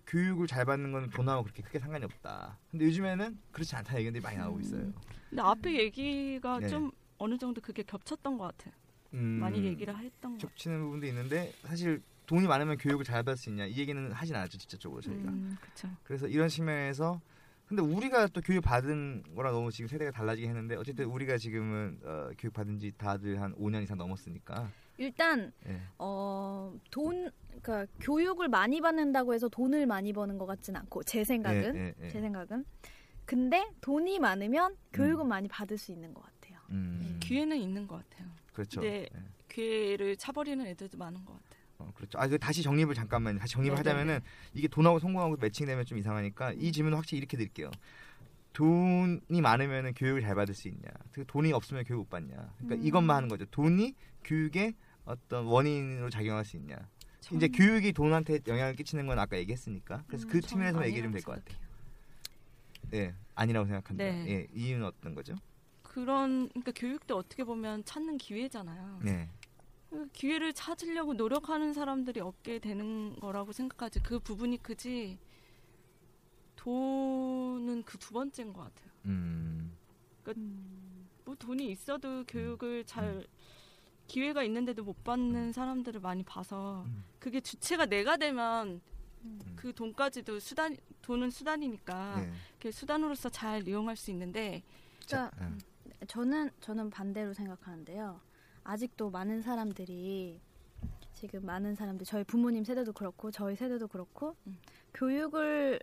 교육을 0.07 0.47
잘 0.47 0.64
받는 0.64 0.93
건 0.93 1.11
돈하고 1.11 1.45
그렇게 1.45 1.62
크게 1.62 1.78
상관이 1.78 2.05
없다. 2.05 2.59
근데 2.71 2.85
요즘에는 2.87 3.38
그렇지 3.52 3.76
않다는 3.76 3.99
의견들이 4.00 4.23
많이 4.23 4.38
나오고 4.38 4.61
있어요. 4.61 4.93
근데 5.28 5.43
앞에 5.43 5.73
얘기가 5.78 6.61
네. 6.61 6.69
좀 6.69 6.90
어느 7.19 7.37
정도 7.38 7.61
그게 7.61 7.83
겹쳤던 7.83 8.38
것 8.38 8.45
같아요. 8.57 8.75
음, 9.14 9.38
많이 9.40 9.64
얘기를 9.64 9.97
했던 9.97 10.33
것. 10.33 10.38
겹치는 10.38 10.81
부분도 10.81 11.07
있는데 11.07 11.52
사실 11.62 12.02
돈이 12.28 12.47
많으면 12.47 12.76
교육을 12.76 13.04
잘 13.04 13.23
받을 13.23 13.37
수 13.37 13.49
있냐 13.49 13.64
이 13.64 13.76
얘기는 13.78 14.12
하진 14.12 14.37
않았죠 14.37 14.58
직접적으로 14.58 15.00
저희가. 15.00 15.30
음. 15.30 15.56
그래서 16.04 16.28
이런 16.28 16.49
측면에서 16.49 17.20
근데 17.66 17.82
우리가 17.82 18.28
또 18.28 18.40
교육 18.40 18.62
받은 18.62 19.25
거랑 19.35 19.52
너무 19.52 19.70
지금 19.70 19.88
세대가 19.88 20.11
달라지긴 20.11 20.49
했는데 20.49 20.76
어쨌든 20.76 21.06
우리가 21.06 21.37
지금은 21.37 22.00
어, 22.04 22.30
교육 22.38 22.54
받은 22.54 22.78
지 22.78 22.92
다들 22.97 23.40
한 23.40 23.54
5년 23.56 23.82
이상 23.82 23.99
넘었으니까. 23.99 24.70
일단 24.97 25.52
예. 25.66 25.80
어, 25.99 26.75
돈 26.90 27.30
그러니까 27.62 27.87
교육을 28.00 28.49
많이 28.49 28.80
받는다고 28.80 29.35
해서 29.35 29.49
돈을 29.49 29.87
많이 29.87 30.12
버는 30.12 30.38
것 30.38 30.47
같진 30.47 30.76
않고 30.76 31.02
제 31.04 31.25
생각은 31.25 31.76
예, 31.76 31.80
예, 31.80 31.94
예. 32.00 32.08
제 32.08 32.20
생각은 32.20 32.64
근데 33.25 33.70
돈이 33.82 34.18
많으면 34.18 34.76
교육은 34.92 35.28
많이 35.28 35.49
받을 35.49 35.76
수 35.76 35.92
있는 35.92 36.14
것 36.14 36.23
같아요. 36.23 36.58
음, 36.70 37.18
기회는 37.20 37.58
있는 37.58 37.87
것 37.87 37.97
같아요. 37.97 38.28
그렇죠. 38.52 38.80
네. 38.80 39.06
예. 39.14 39.23
기회를 39.49 40.16
차버리는 40.16 40.66
애들도 40.66 40.97
많은 40.97 41.25
것 41.25 41.35
같아요. 41.35 41.48
어, 41.78 41.90
그렇죠. 41.94 42.18
아, 42.18 42.26
그 42.26 42.38
다시 42.38 42.62
정립을 42.62 42.94
잠깐만 42.94 43.38
다시 43.38 43.52
정립을 43.54 43.76
네네네. 43.76 43.90
하자면은 43.90 44.20
이게 44.52 44.66
돈하고 44.68 44.99
성공하고 44.99 45.37
매칭되면 45.37 45.85
좀 45.87 45.99
이상하니까 45.99 46.52
이 46.54 46.73
질문은 46.73 46.97
확실히 46.97 47.18
이렇게 47.18 47.37
드릴게요. 47.37 47.70
돈이 48.52 49.40
많으면 49.40 49.94
교육을 49.94 50.23
잘 50.23 50.35
받을 50.35 50.54
수 50.54 50.66
있냐? 50.68 50.88
그 51.12 51.25
돈이 51.26 51.52
없으면 51.52 51.85
교육 51.85 52.00
못 52.00 52.11
받냐? 52.11 52.35
그러니까 52.58 52.75
음. 52.75 52.87
이것만 52.87 53.16
하는 53.16 53.28
거죠. 53.28 53.44
돈이 53.47 53.94
교육의 54.25 54.75
어떤 55.04 55.44
원인으로 55.47 56.11
작용할 56.11 56.44
수 56.44 56.56
있냐? 56.56 56.76
이제 57.32 57.47
전- 57.49 57.52
교육이 57.52 57.92
돈한테 57.92 58.40
영향을 58.49 58.75
끼치는 58.75 59.06
건 59.06 59.18
아까 59.18 59.37
얘기했으니까. 59.38 60.02
그래서 60.08 60.26
음, 60.26 60.30
그전 60.30 60.49
측면에서 60.49 60.78
주면 60.78 60.90
아니라고 60.90 61.12
될것 61.12 61.44
같아요. 61.44 61.58
예, 62.94 63.14
아니라고 63.37 63.66
생각합니다. 63.66 64.04
네. 64.04 64.25
예, 64.28 64.47
이유는 64.52 64.85
어떤 64.87 65.14
거죠? 65.14 65.37
그런 65.82 66.49
그러니까 66.49 66.73
교육도 66.75 67.16
어떻게 67.16 67.44
보면 67.44 67.85
찾는 67.85 68.18
기회잖아요. 68.18 69.00
네, 69.02 69.28
그 69.38 69.38
기회를 70.12 70.52
찾으려고 70.52 71.14
노력하는 71.14 71.73
사람들이 71.73 72.21
얻게 72.21 72.59
되는 72.59 73.16
거라고 73.21 73.52
생각하지 73.52 74.00
그 74.00 74.18
부분이 74.18 74.62
크지 74.62 75.18
돈은 76.57 77.83
그 77.85 77.99
두 77.99 78.12
번째인 78.12 78.52
것 78.52 78.62
같아요. 78.62 78.90
음, 79.07 79.73
뭐 81.25 81.35
돈이 81.35 81.71
있어도 81.71 82.25
교육을 82.25 82.85
잘 82.85 83.26
기회가 84.07 84.42
있는데도 84.45 84.83
못 84.83 85.04
받는 85.04 85.52
사람들을 85.52 86.00
많이 86.00 86.23
봐서 86.23 86.85
음. 86.87 87.04
그게 87.18 87.40
주체가 87.40 87.87
내가 87.87 88.16
되면 88.16 88.80
음. 89.25 89.40
그 89.57 89.75
돈까지도 89.75 90.40
수단 90.40 90.76
돈은 91.02 91.30
수단이니까 91.30 92.21
네. 92.21 92.33
그 92.59 92.71
수단으로서 92.73 93.28
잘 93.28 93.66
이용할 93.68 93.97
수 93.97 94.11
있는데 94.11 94.62
자, 95.04 95.30
그러니까 95.35 95.47
음. 95.47 96.07
저는 96.07 96.50
저는 96.61 96.90
반대로 96.90 97.35
생각하는데요. 97.35 98.21
아직도 98.72 99.08
많은 99.08 99.40
사람들이 99.40 100.42
지금 101.14 101.46
많은 101.46 101.75
사람들 101.75 102.04
저희 102.04 102.22
부모님 102.22 102.64
세대도 102.64 102.92
그렇고 102.92 103.30
저희 103.30 103.56
세대도 103.56 103.88
그렇고 103.88 104.37
음. 104.46 104.58
교육을 104.92 105.80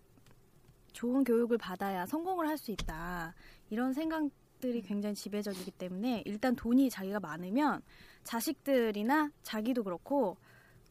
좋은 0.94 1.24
교육을 1.24 1.58
받아야 1.58 2.06
성공을 2.06 2.48
할 2.48 2.60
수 2.60 2.72
있다 2.72 3.34
이런 3.72 3.92
생각들이 3.92 4.84
굉장히 4.84 5.16
지배적이기 5.16 5.72
때문에 5.72 6.22
일단 6.28 6.56
돈이 6.56 6.92
자기가 6.92 7.20
많으면 7.20 7.82
자식들이나 8.24 9.32
자기도 9.42 9.84
그렇고 9.84 10.38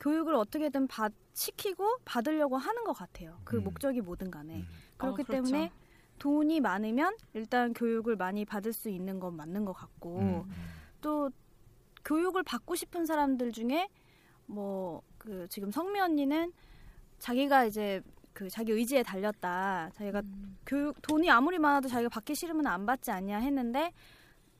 교육을 0.01 0.35
어떻게든 0.35 0.89
받 0.89 1.13
시키고 1.33 1.99
받으려고 2.05 2.57
하는 2.57 2.83
것 2.85 2.93
같아요. 2.93 3.41
그 3.45 3.59
음. 3.59 3.65
목적이 3.65 4.01
뭐든 4.01 4.33
간에 4.33 4.57
음. 4.57 4.67
그렇기 4.97 5.23
어, 5.23 5.25
그렇죠. 5.25 5.33
때문에 5.45 5.71
돈이 6.19 6.59
많으면 6.61 7.17
일단 7.35 7.73
교육을 7.73 8.17
많이 8.17 8.45
받을 8.45 8.73
수 8.73 8.89
있는 8.91 9.21
건 9.21 9.37
맞는 9.37 9.65
것 9.65 9.73
같고 9.73 10.19
음, 10.19 10.45
또 11.01 11.31
교육을 12.05 12.43
받고 12.43 12.75
싶은 12.75 13.07
사람들 13.07 13.53
중에 13.53 13.89
뭐 14.47 15.03
그 15.25 15.47
지금 15.49 15.71
성미 15.71 15.99
언니는 16.01 16.53
자기가 17.19 17.65
이제 17.65 18.03
그 18.35 18.51
자기 18.51 18.73
의지에 18.73 19.03
달렸다. 19.03 19.91
자기가 19.95 20.21
음. 20.21 20.59
교육 20.67 21.01
돈이 21.01 21.31
아무리 21.31 21.59
많아도 21.59 21.89
자기가 21.89 22.11
받기 22.11 22.35
싫으면 22.35 22.67
안 22.67 22.85
받지 22.85 23.11
않냐 23.11 23.39
했는데 23.39 23.93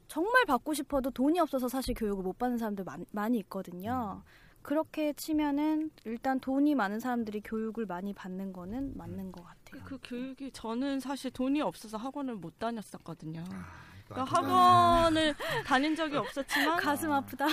정말 0.09 0.47
받고 0.47 0.73
싶어도 0.73 1.11
돈이 1.11 1.39
없어서 1.39 1.69
사실 1.69 1.95
교육을 1.95 2.23
못 2.23 2.39
받는 2.39 2.57
사람들 2.57 2.85
많, 2.85 3.05
많이 3.13 3.39
있거든요. 3.41 4.23
그렇게 4.63 5.13
치면은 5.13 5.91
일단 6.07 6.41
돈이 6.41 6.75
많은 6.75 6.99
사람들이 6.99 7.43
교육을 7.43 7.85
많이 7.85 8.15
받는 8.15 8.55
거는 8.55 8.97
맞는 8.97 9.33
것 9.33 9.45
같아요. 9.45 9.83
그 9.85 9.99
교육이 10.03 10.51
저는 10.53 11.01
사실 11.01 11.31
돈이 11.31 11.61
없어서 11.61 11.99
학원을 11.99 12.37
못 12.37 12.59
다녔었거든요. 12.59 13.45
또 14.15 14.25
그러니까. 14.25 15.05
학원을 15.05 15.35
다닌 15.67 15.95
적이 15.97 16.17
없었지만 16.17 16.79
가슴 16.79 17.13
아프다. 17.13 17.47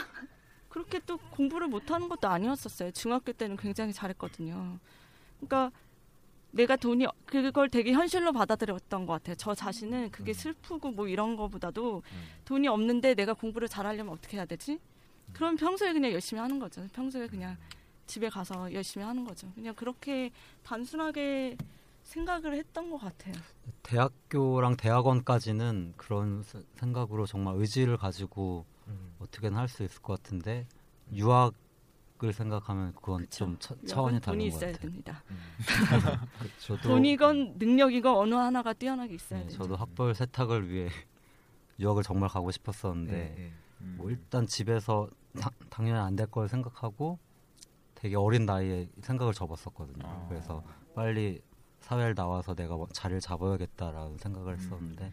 그렇게 0.70 1.00
또 1.06 1.18
공부를 1.18 1.68
못하는 1.68 2.08
것도 2.08 2.27
아니었었어요. 2.27 2.91
중학교 2.91 3.34
때는 3.34 3.58
굉장히 3.58 3.91
잘했거든요. 3.91 4.80
그러니까 5.38 5.72
내가 6.51 6.75
돈이 6.75 7.08
그걸 7.25 7.70
되게 7.70 7.94
현실로 7.94 8.32
받아들였던 8.32 9.06
것 9.06 9.13
같아요. 9.13 9.36
저 9.36 9.53
자신은 9.53 10.03
음. 10.03 10.12
그게 10.12 10.34
슬프고 10.34 10.91
뭐 10.91 11.08
이런 11.08 11.36
거보다도 11.36 12.03
돈이 12.46 12.68
없는데 12.68 13.15
내가 13.15 13.34
공부를 13.34 13.68
잘하려면 13.68 14.13
어떻게 14.13 14.38
해야 14.38 14.46
되지? 14.46 14.80
그럼 15.34 15.56
평소에 15.56 15.94
그냥 15.94 16.12
열심히 16.12 16.41
하는 16.41 16.60
거죠. 16.60 16.86
평소에 16.94 17.27
그냥 17.27 17.58
집에 18.06 18.30
가서 18.30 18.72
열심히 18.74 19.06
하는 19.06 19.24
거죠. 19.24 19.50
그냥 19.56 19.74
그렇게 19.75 20.32
단순하게 20.63 21.58
생각을 22.15 22.56
했던 22.56 22.89
것 22.91 22.98
같아요. 22.98 23.34
대학교랑 23.84 24.75
대학원까지는 24.75 25.94
그런 25.96 26.44
세- 26.44 26.62
생각으로 26.75 27.25
정말 27.25 27.56
의지를 27.56 27.96
가지고 27.98 28.65
음. 28.88 29.15
어떻게든 29.20 29.56
할 29.58 29.68
수 29.70 29.84
있을 29.84 30.01
것 30.01 30.22
같은데 30.22 30.68
유학을 31.13 32.34
생각하면 32.34 32.94
그건 32.96 33.27
좀 33.30 33.58
차, 33.60 33.74
차원이 33.88 34.20
다른 34.20 34.39
것 34.39 34.46
있어야 34.46 34.72
같아요. 34.74 34.82
됩니다. 34.89 35.24
저도 36.60 36.82
돈이건 36.89 37.56
능력이건 37.58 38.15
어느 38.18 38.36
하나가 38.36 38.74
뛰어나게 38.74 39.15
있어야 39.15 39.39
네, 39.39 39.48
돼요. 39.48 39.58
저도 39.58 39.75
학벌 39.77 40.13
세탁을 40.13 40.70
위해 40.70 40.89
유학을 41.80 42.03
정말 42.03 42.27
가고 42.30 42.51
싶었었는데 42.51 43.12
네, 43.12 43.36
네. 43.38 43.51
음. 43.82 43.96
뭐 43.98 44.10
일단 44.12 44.46
집에서 44.46 45.08
다- 45.39 45.50
당연히 45.70 45.98
안 46.00 46.15
될 46.18 46.27
걸 46.30 46.50
생각하고 46.50 47.18
되게 47.96 48.15
어린 48.18 48.46
나이에 48.46 48.89
생각을 49.01 49.34
접었었거든요. 49.34 50.06
아. 50.06 50.25
그래서 50.27 50.62
빨리 50.94 51.41
사회를 51.91 52.15
나와서 52.15 52.55
내가 52.55 52.77
뭐 52.77 52.88
자리를 52.93 53.19
잡아야겠다라는 53.19 54.17
생각을 54.17 54.57
했었는데 54.57 55.12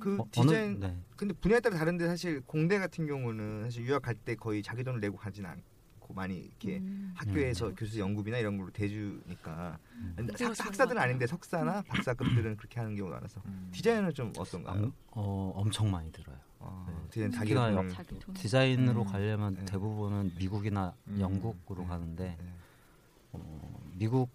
그 0.00 0.18
어, 0.18 0.26
디자인 0.32 0.76
어느, 0.76 0.84
네. 0.86 0.96
근데 1.16 1.34
분야에 1.34 1.60
따라 1.60 1.76
다른데 1.76 2.08
사실 2.08 2.40
공대 2.46 2.78
같은 2.80 3.06
경우는 3.06 3.64
사실 3.64 3.84
유학 3.84 4.02
갈 4.02 4.16
때 4.16 4.34
거의 4.34 4.60
자기 4.62 4.82
돈을 4.82 4.98
내고 4.98 5.16
가진 5.16 5.46
않고 5.46 6.12
많이 6.14 6.36
이렇게 6.38 6.78
음. 6.78 7.12
학교에서 7.14 7.72
교수 7.76 8.00
연구비나 8.00 8.38
이런 8.38 8.58
걸로 8.58 8.70
대주니까 8.72 9.78
근데 10.16 10.32
그거 10.32 10.46
학, 10.46 10.66
학사들은 10.66 10.96
것 10.96 11.02
아닌데 11.02 11.26
석사나 11.28 11.82
박사급들은 11.82 12.56
그렇게 12.56 12.80
하는 12.80 12.96
경우가 12.96 13.16
많아서 13.16 13.40
음. 13.46 13.68
디자인은 13.72 14.12
좀 14.12 14.32
어떤가요? 14.36 14.82
엄, 14.82 14.92
어, 15.12 15.52
엄청 15.54 15.90
많이 15.90 16.10
들어요. 16.10 16.36
어, 16.58 16.86
네. 16.88 17.08
디자인 17.10 17.30
자기 17.30 17.54
돈을 17.54 17.88
자기 17.90 18.18
돈. 18.18 18.34
디자인으로 18.34 19.02
음. 19.02 19.06
가려면 19.06 19.54
네. 19.54 19.64
대부분은 19.64 20.32
미국이나 20.36 20.92
음. 21.06 21.20
영국으로 21.20 21.82
네. 21.82 21.88
가는데 21.88 22.36
네. 22.36 22.52
어, 23.32 23.80
미국 23.96 24.28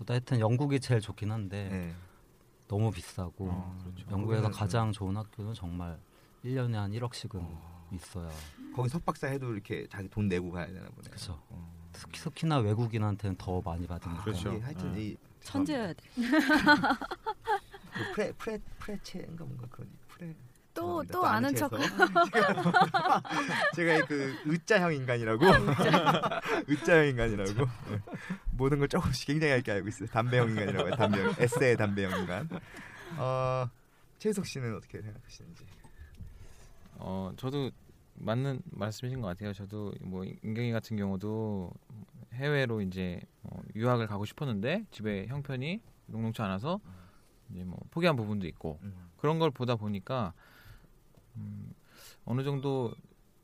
보다 0.00 0.14
하여튼 0.14 0.40
영국이 0.40 0.80
제일 0.80 1.00
좋긴 1.00 1.30
한데 1.30 1.68
네. 1.70 1.94
너무 2.68 2.90
비싸고 2.90 3.48
어, 3.48 3.78
그렇죠. 3.82 4.10
영국에서 4.10 4.50
가장 4.50 4.92
좋은 4.92 5.16
학교는 5.16 5.52
정말 5.54 5.98
1년에 6.44 6.72
한 6.72 6.90
1억씩은 6.92 7.58
있어야 7.92 8.30
거기 8.74 8.88
석박사 8.88 9.28
해도 9.28 9.52
이렇게 9.52 9.86
자기 9.88 10.08
돈 10.08 10.28
내고 10.28 10.50
가야 10.50 10.66
되나 10.66 10.88
보네요. 10.88 11.10
그쵸. 11.10 11.38
어. 11.50 11.70
특히, 11.92 12.20
특히 12.20 12.46
나 12.46 12.58
외국인한테는 12.58 13.36
더 13.36 13.60
많이 13.60 13.86
받으니까 13.86 14.22
그렇죠. 14.22 14.52
이게 14.52 14.62
하여튼 14.62 14.92
어. 14.92 14.96
이 14.96 15.16
천재여야 15.42 15.92
돼. 15.92 16.02
그 17.92 18.12
프레 18.14 18.32
프레 18.32 18.58
프레체인가 18.78 19.44
뭔가 19.44 19.66
그런 19.68 19.90
프레 20.08 20.34
또 20.74 21.02
죄송합니다. 21.04 21.12
또 21.12 21.26
아는. 21.26 21.54
척. 21.54 21.70
제가 23.74 24.06
그 24.06 24.34
의자형 24.46 24.94
인간이라고 24.94 25.44
의자형 26.66 27.06
인간이라고 27.08 27.52
네. 27.90 27.98
모든 28.52 28.78
걸 28.78 28.88
조금씩 28.88 29.26
굉장히 29.26 29.52
얇게 29.54 29.72
알고 29.72 29.88
있어요. 29.88 30.08
담배형 30.08 30.50
인간이라고 30.50 30.88
해요. 30.88 30.96
담배형 30.96 31.34
에세이 31.38 31.76
담배형 31.76 32.20
인간. 32.20 32.48
어 33.16 33.68
최석 34.18 34.46
씨는 34.46 34.76
어떻게 34.76 35.00
생각하시는지? 35.02 35.64
어 36.98 37.32
저도 37.36 37.70
맞는 38.14 38.62
말씀이신 38.70 39.20
것 39.20 39.28
같아요. 39.28 39.52
저도 39.52 39.92
뭐 40.00 40.24
인경이 40.42 40.72
같은 40.72 40.96
경우도 40.96 41.72
해외로 42.34 42.80
이제 42.80 43.20
어, 43.42 43.60
유학을 43.74 44.06
가고 44.06 44.24
싶었는데 44.24 44.84
집에 44.90 45.26
형편이 45.26 45.80
녹록치 46.06 46.40
않아서 46.42 46.80
이제 47.50 47.64
뭐 47.64 47.78
포기한 47.90 48.16
부분도 48.16 48.46
있고 48.48 48.78
그런 49.16 49.38
걸 49.38 49.50
보다 49.50 49.76
보니까 49.76 50.32
음, 51.36 51.72
어느 52.24 52.42
정도 52.44 52.92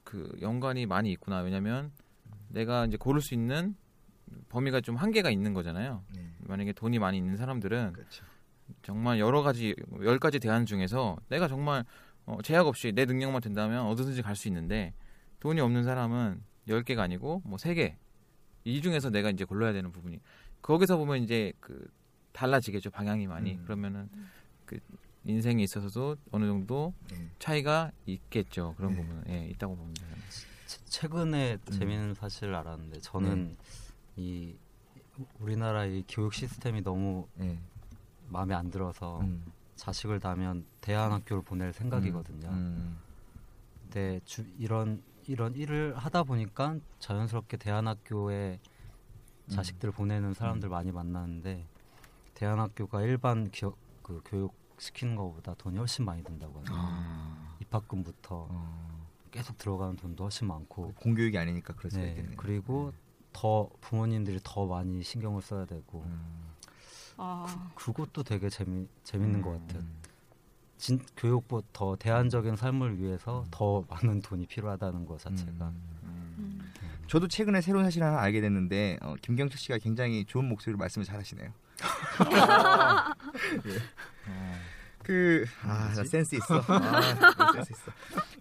그 0.04 0.36
연관이 0.40 0.86
많이 0.86 1.10
있구나. 1.12 1.40
왜냐면 1.40 1.90
내가 2.48 2.86
이제 2.86 2.96
고를 2.96 3.20
수 3.20 3.34
있는 3.34 3.74
범위가 4.48 4.80
좀 4.80 4.96
한계가 4.96 5.30
있는 5.30 5.54
거잖아요. 5.54 6.02
네. 6.14 6.30
만약에 6.40 6.72
돈이 6.72 6.98
많이 6.98 7.18
있는 7.18 7.36
사람들은 7.36 7.92
그렇죠. 7.92 8.24
정말 8.82 9.18
여러 9.20 9.42
가지 9.42 9.74
열 10.02 10.18
가지 10.18 10.38
대안 10.38 10.66
중에서 10.66 11.16
내가 11.28 11.48
정말 11.48 11.84
어, 12.24 12.38
제약 12.42 12.66
없이 12.66 12.92
내 12.92 13.04
능력만 13.04 13.40
된다면 13.40 13.86
어디든지 13.86 14.22
갈 14.22 14.34
수 14.34 14.48
있는데 14.48 14.94
돈이 15.40 15.60
없는 15.60 15.84
사람은 15.84 16.42
열 16.68 16.82
개가 16.82 17.02
아니고 17.02 17.42
뭐 17.44 17.58
세 17.58 17.74
개. 17.74 17.96
이 18.64 18.82
중에서 18.82 19.10
내가 19.10 19.30
이제 19.30 19.44
골라야 19.44 19.72
되는 19.72 19.92
부분이 19.92 20.18
거기서 20.60 20.96
보면 20.96 21.22
이제 21.22 21.52
그 21.60 21.86
달라지겠죠 22.32 22.90
방향이 22.90 23.28
많이 23.28 23.52
음. 23.54 23.62
그러면은 23.64 24.08
그 24.64 24.80
인생에 25.26 25.62
있어서도 25.64 26.16
어느 26.30 26.46
정도 26.46 26.94
네. 27.10 27.28
차이가 27.38 27.90
있겠죠 28.06 28.74
그런 28.76 28.92
네. 28.92 28.98
부분은 29.02 29.24
예, 29.28 29.46
있다고 29.48 29.76
봅니다. 29.76 30.06
최- 30.66 30.84
최근에 30.86 31.58
음. 31.66 31.72
재미있는 31.72 32.14
사실을 32.14 32.54
알았는데 32.54 33.00
저는 33.00 33.56
이 34.16 34.54
우리나라 35.40 35.84
이 35.84 36.04
교육 36.08 36.32
시스템이 36.34 36.82
너무 36.82 37.26
네. 37.34 37.58
마음에 38.28 38.54
안 38.54 38.70
들어서 38.70 39.20
음. 39.20 39.44
자식을 39.76 40.20
다면 40.20 40.64
대안학교를 40.80 41.42
보낼 41.42 41.72
생각이거든요. 41.72 42.48
음. 42.48 42.98
근데 43.82 44.20
주, 44.24 44.44
이런 44.58 45.02
이런 45.26 45.54
일을 45.56 45.96
하다 45.96 46.22
보니까 46.22 46.78
자연스럽게 47.00 47.56
대안학교에 47.56 48.60
자식들 49.48 49.90
보내는 49.90 50.34
사람들 50.34 50.68
많이 50.68 50.92
만나는데 50.92 51.66
대안학교가 52.34 53.02
일반 53.02 53.50
기업 53.50 53.76
그 54.02 54.20
교육 54.24 54.54
시키는 54.78 55.16
것보다 55.16 55.54
돈이 55.54 55.78
훨씬 55.78 56.04
많이 56.04 56.22
든다고 56.22 56.58
하요 56.58 56.64
아. 56.70 57.56
입학금부터 57.60 58.48
어. 58.50 59.06
계속 59.30 59.58
들어가는 59.58 59.96
돈도 59.96 60.24
훨씬 60.24 60.46
많고 60.46 60.94
공교육이 60.94 61.36
아니니까 61.36 61.74
그럴 61.74 61.90
수가 61.90 62.02
네, 62.02 62.10
있겠네요. 62.10 62.36
그리고 62.36 62.92
더 63.32 63.68
부모님들이 63.80 64.40
더 64.42 64.66
많이 64.66 65.02
신경을 65.02 65.42
써야 65.42 65.66
되고 65.66 66.02
음. 66.06 66.54
아, 67.18 67.70
그 67.74 67.92
것도 67.92 68.22
되게 68.22 68.48
재미 68.48 68.86
재밌는 69.04 69.42
것 69.42 69.52
같아요. 69.52 69.80
음. 69.80 70.02
진, 70.78 71.00
교육보다 71.16 71.66
더 71.72 71.96
대안적인 71.96 72.56
삶을 72.56 72.98
위해서 72.98 73.44
더 73.50 73.84
많은 73.88 74.22
돈이 74.22 74.46
필요하다는 74.46 75.06
것 75.06 75.20
자체가 75.20 75.68
음. 75.68 76.72
저도 77.06 77.28
최근에 77.28 77.60
새로운 77.60 77.84
사실을 77.84 78.06
하나 78.06 78.20
알게 78.20 78.40
됐는데 78.40 78.98
어, 79.02 79.14
김경철 79.20 79.58
씨가 79.58 79.78
굉장히 79.78 80.24
좋은 80.24 80.44
목소리로 80.46 80.78
말씀을 80.78 81.04
잘하시네요. 81.04 81.48
어. 81.48 81.54
그, 85.06 85.46
아, 85.62 85.92
나 85.94 86.02
센스 86.04 86.34
있어. 86.34 86.60
아, 86.66 87.34
나 87.38 87.52
센스 87.52 87.72
있어. 87.72 87.92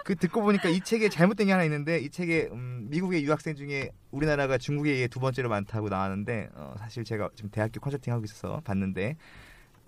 그 0.04 0.15
듣고 0.15 0.41
보니까 0.41 0.67
이 0.67 0.82
책에 0.82 1.10
잘못된 1.10 1.45
게 1.45 1.51
하나 1.51 1.63
있는데 1.65 1.99
이 1.99 2.10
책에 2.10 2.49
음, 2.51 2.88
미국의 2.89 3.23
유학생 3.23 3.56
중에 3.56 3.91
우리나라가 4.10 4.58
중국에 4.58 4.89
의해 4.91 5.08
두 5.08 5.19
번째로 5.19 5.47
많다고 5.49 5.89
나왔는데 5.89 6.49
어, 6.56 6.73
사실 6.80 7.04
제가 7.04 7.30
지금 7.36 7.51
대학교 7.51 7.80
컨설팅 7.80 8.13
하고 8.13 8.25
있어서 8.25 8.62
봤는데 8.63 9.15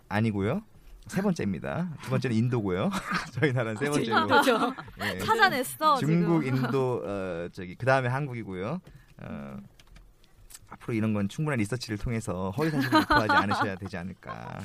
아니고요. 0.08 0.62
세 1.08 1.24
번째입니다. 1.24 1.90
두 2.04 2.12
번째는 2.12 2.36
인도고요. 2.36 2.92
저희 3.34 3.54
나라는 3.54 3.78
세 3.78 3.90
번째로. 3.90 4.28
그렇죠. 4.28 4.74
예. 5.02 5.18
찾아냈어 5.18 5.98
중국, 5.98 6.44
지금. 6.44 6.58
인도, 6.58 7.02
어, 7.04 7.50
저기 7.54 7.74
그 7.74 7.88
다음에 7.88 8.08
한국이고요. 8.08 8.82
어, 9.24 9.58
앞으로 10.70 10.94
이런 10.94 11.14
건 11.16 11.28
충분한 11.28 11.58
리서치를 11.58 11.98
통해서 11.98 12.52
허위 12.52 12.70
사실을 12.70 13.02
유포하지 13.02 13.32
않으셔야 13.34 13.76
되지 13.78 13.98
않을까. 13.98 14.60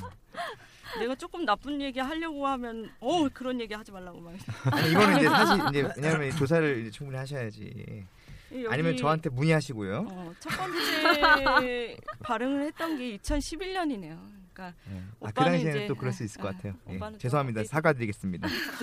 내가 0.99 1.15
조금 1.15 1.45
나쁜 1.45 1.81
얘기 1.81 1.99
하려고 1.99 2.45
하면 2.47 2.89
어 2.99 3.27
그런 3.29 3.59
얘기 3.59 3.73
하지 3.73 3.91
말라고 3.91 4.19
막. 4.19 4.33
아니 4.71 4.91
이거는 4.91 5.17
이제 5.17 5.27
사실 5.29 5.63
이제 5.69 5.89
왜냐하면 5.97 6.31
조사를 6.31 6.81
이제 6.81 6.91
충분히 6.91 7.17
하셔야지. 7.17 8.05
여기, 8.51 8.67
아니면 8.69 8.95
저한테 8.97 9.29
문의하시고요. 9.29 10.05
어, 10.09 10.33
첫 10.39 10.49
번째 10.57 11.97
발응을 12.21 12.63
했던 12.67 12.97
게 12.97 13.17
2011년이네요. 13.17 14.19
그러니까 14.53 14.77
예. 14.91 14.97
아, 14.97 15.01
그 15.19 15.27
오빠는 15.29 15.51
당시에는 15.53 15.77
이제- 15.79 15.87
또 15.87 15.95
그럴 15.95 16.13
수 16.13 16.23
있을 16.23 16.39
것 16.39 16.49
아, 16.49 16.51
같아요. 16.51 16.75
예. 16.89 16.95
오빠는 16.95 17.13
좀 17.13 17.19
죄송합니다. 17.19 17.61
어디- 17.61 17.69
사과드리겠습니다. 17.69 18.47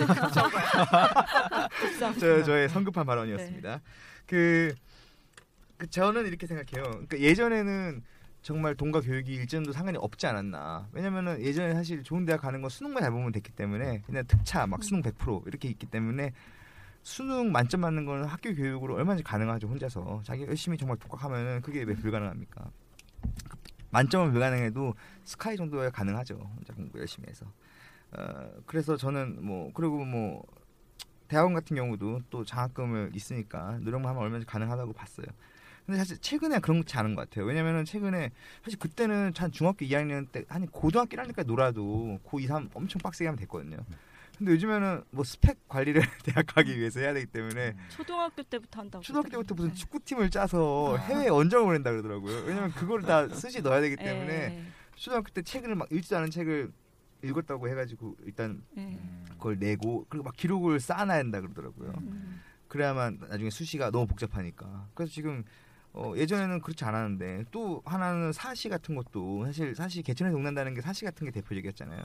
저 1.99 2.11
저 2.19 2.43
저의 2.43 2.67
성급한 2.67 3.05
발언이었습니다. 3.05 3.79
그, 4.25 4.75
그 5.77 5.89
저는 5.89 6.27
이렇게 6.27 6.45
생각해요. 6.47 6.83
그러니까 6.91 7.19
예전에는 7.19 8.03
정말 8.41 8.73
돈과 8.75 9.01
교육이 9.01 9.33
일정도 9.33 9.71
상관이 9.71 9.97
없지 9.99 10.25
않았나. 10.25 10.89
왜냐면은 10.93 11.39
예전에 11.41 11.73
사실 11.73 12.03
좋은 12.03 12.25
대학 12.25 12.41
가는 12.41 12.59
건 12.59 12.69
수능만 12.69 13.01
잘 13.03 13.11
보면 13.11 13.31
됐기 13.31 13.51
때문에 13.51 14.01
그냥 14.01 14.23
특차 14.27 14.65
막 14.65 14.83
수능 14.83 15.03
100% 15.03 15.47
이렇게 15.47 15.69
있기 15.69 15.85
때문에 15.85 16.33
수능 17.03 17.51
만점 17.51 17.81
맞는 17.81 18.05
거는 18.05 18.25
학교 18.25 18.53
교육으로 18.53 18.95
얼마든지 18.95 19.23
가능하죠 19.23 19.67
혼자서 19.67 20.21
자기 20.23 20.43
열심히 20.43 20.77
정말 20.77 20.97
독학하면은 20.97 21.61
그게 21.61 21.83
왜 21.83 21.93
불가능합니까? 21.93 22.71
만점은 23.91 24.31
불가능해도 24.31 24.95
스카이 25.23 25.55
정도야 25.55 25.91
가능하죠 25.91 26.35
혼자 26.35 26.73
공부 26.73 26.99
열심히 26.99 27.29
해서. 27.29 27.45
어 28.11 28.51
그래서 28.65 28.97
저는 28.97 29.45
뭐 29.45 29.71
그리고 29.73 30.03
뭐 30.03 30.43
대학원 31.27 31.53
같은 31.53 31.75
경우도 31.75 32.21
또 32.29 32.43
장학금을 32.43 33.11
있으니까 33.13 33.77
노력만 33.81 34.09
하면 34.09 34.23
얼마든지 34.23 34.47
가능하다고 34.47 34.93
봤어요. 34.93 35.27
근데 35.91 35.99
사실 35.99 36.17
최근에 36.19 36.59
그렇지 36.59 36.97
않은 36.97 37.15
것 37.15 37.29
같아요. 37.29 37.45
왜냐면은 37.45 37.83
최근에 37.83 38.31
사실 38.63 38.79
그때는 38.79 39.33
한 39.35 39.51
중학교 39.51 39.85
2학년 39.85 40.31
때, 40.31 40.45
한 40.47 40.65
고등학교 40.67 41.17
1학년 41.17 41.27
때까지 41.27 41.47
놀아도 41.47 42.17
고2, 42.25 42.47
3 42.47 42.69
엄청 42.73 43.01
빡세게 43.01 43.27
하면 43.27 43.37
됐거든요. 43.39 43.77
근데 44.37 44.53
요즘에는 44.53 45.03
뭐 45.11 45.25
스펙 45.25 45.67
관리를 45.67 46.01
대학 46.23 46.45
가기 46.47 46.79
위해서 46.79 47.01
해야 47.01 47.13
되기 47.13 47.25
때문에 47.25 47.75
초등학교 47.89 48.41
때부터 48.41 48.79
한다고. 48.79 49.03
초등학교 49.03 49.31
때부터 49.31 49.53
무슨 49.53 49.71
네. 49.71 49.75
축구팀을 49.75 50.29
짜서 50.29 50.95
해외 50.95 51.27
원정을 51.27 51.65
보낸다 51.65 51.91
그러더라고요. 51.91 52.43
왜냐면 52.45 52.71
그걸 52.71 53.01
다 53.01 53.27
쓰시 53.27 53.61
넣어야 53.61 53.81
되기 53.81 53.97
때문에 53.97 54.33
예, 54.33 54.63
초등학교 54.95 55.29
때 55.33 55.41
책을 55.41 55.75
막 55.75 55.91
읽지도 55.91 56.15
않은 56.19 56.31
책을 56.31 56.71
읽었다고 57.21 57.67
해가지고 57.67 58.15
일단 58.23 58.63
예. 58.77 58.97
그걸 59.31 59.59
내고 59.59 60.05
그리고 60.07 60.23
막 60.23 60.37
기록을 60.37 60.79
쌓아놔야 60.79 61.21
된다 61.21 61.41
그러더라고요. 61.41 61.93
음. 61.97 62.41
그래야만 62.69 63.19
나중에 63.29 63.49
수시가 63.49 63.91
너무 63.91 64.07
복잡하니까. 64.07 64.87
그래서 64.93 65.11
지금 65.11 65.43
어, 65.93 66.13
예전에는 66.15 66.61
그렇지 66.61 66.85
않았는데 66.85 67.45
또 67.51 67.81
하나는 67.85 68.31
사시 68.31 68.69
같은 68.69 68.95
것도 68.95 69.45
사실 69.45 69.75
사시 69.75 70.01
개천에서 70.01 70.33
녹는다는 70.35 70.73
게 70.73 70.81
사시 70.81 71.03
같은 71.05 71.25
게 71.25 71.31
대표적이었잖아요. 71.31 72.03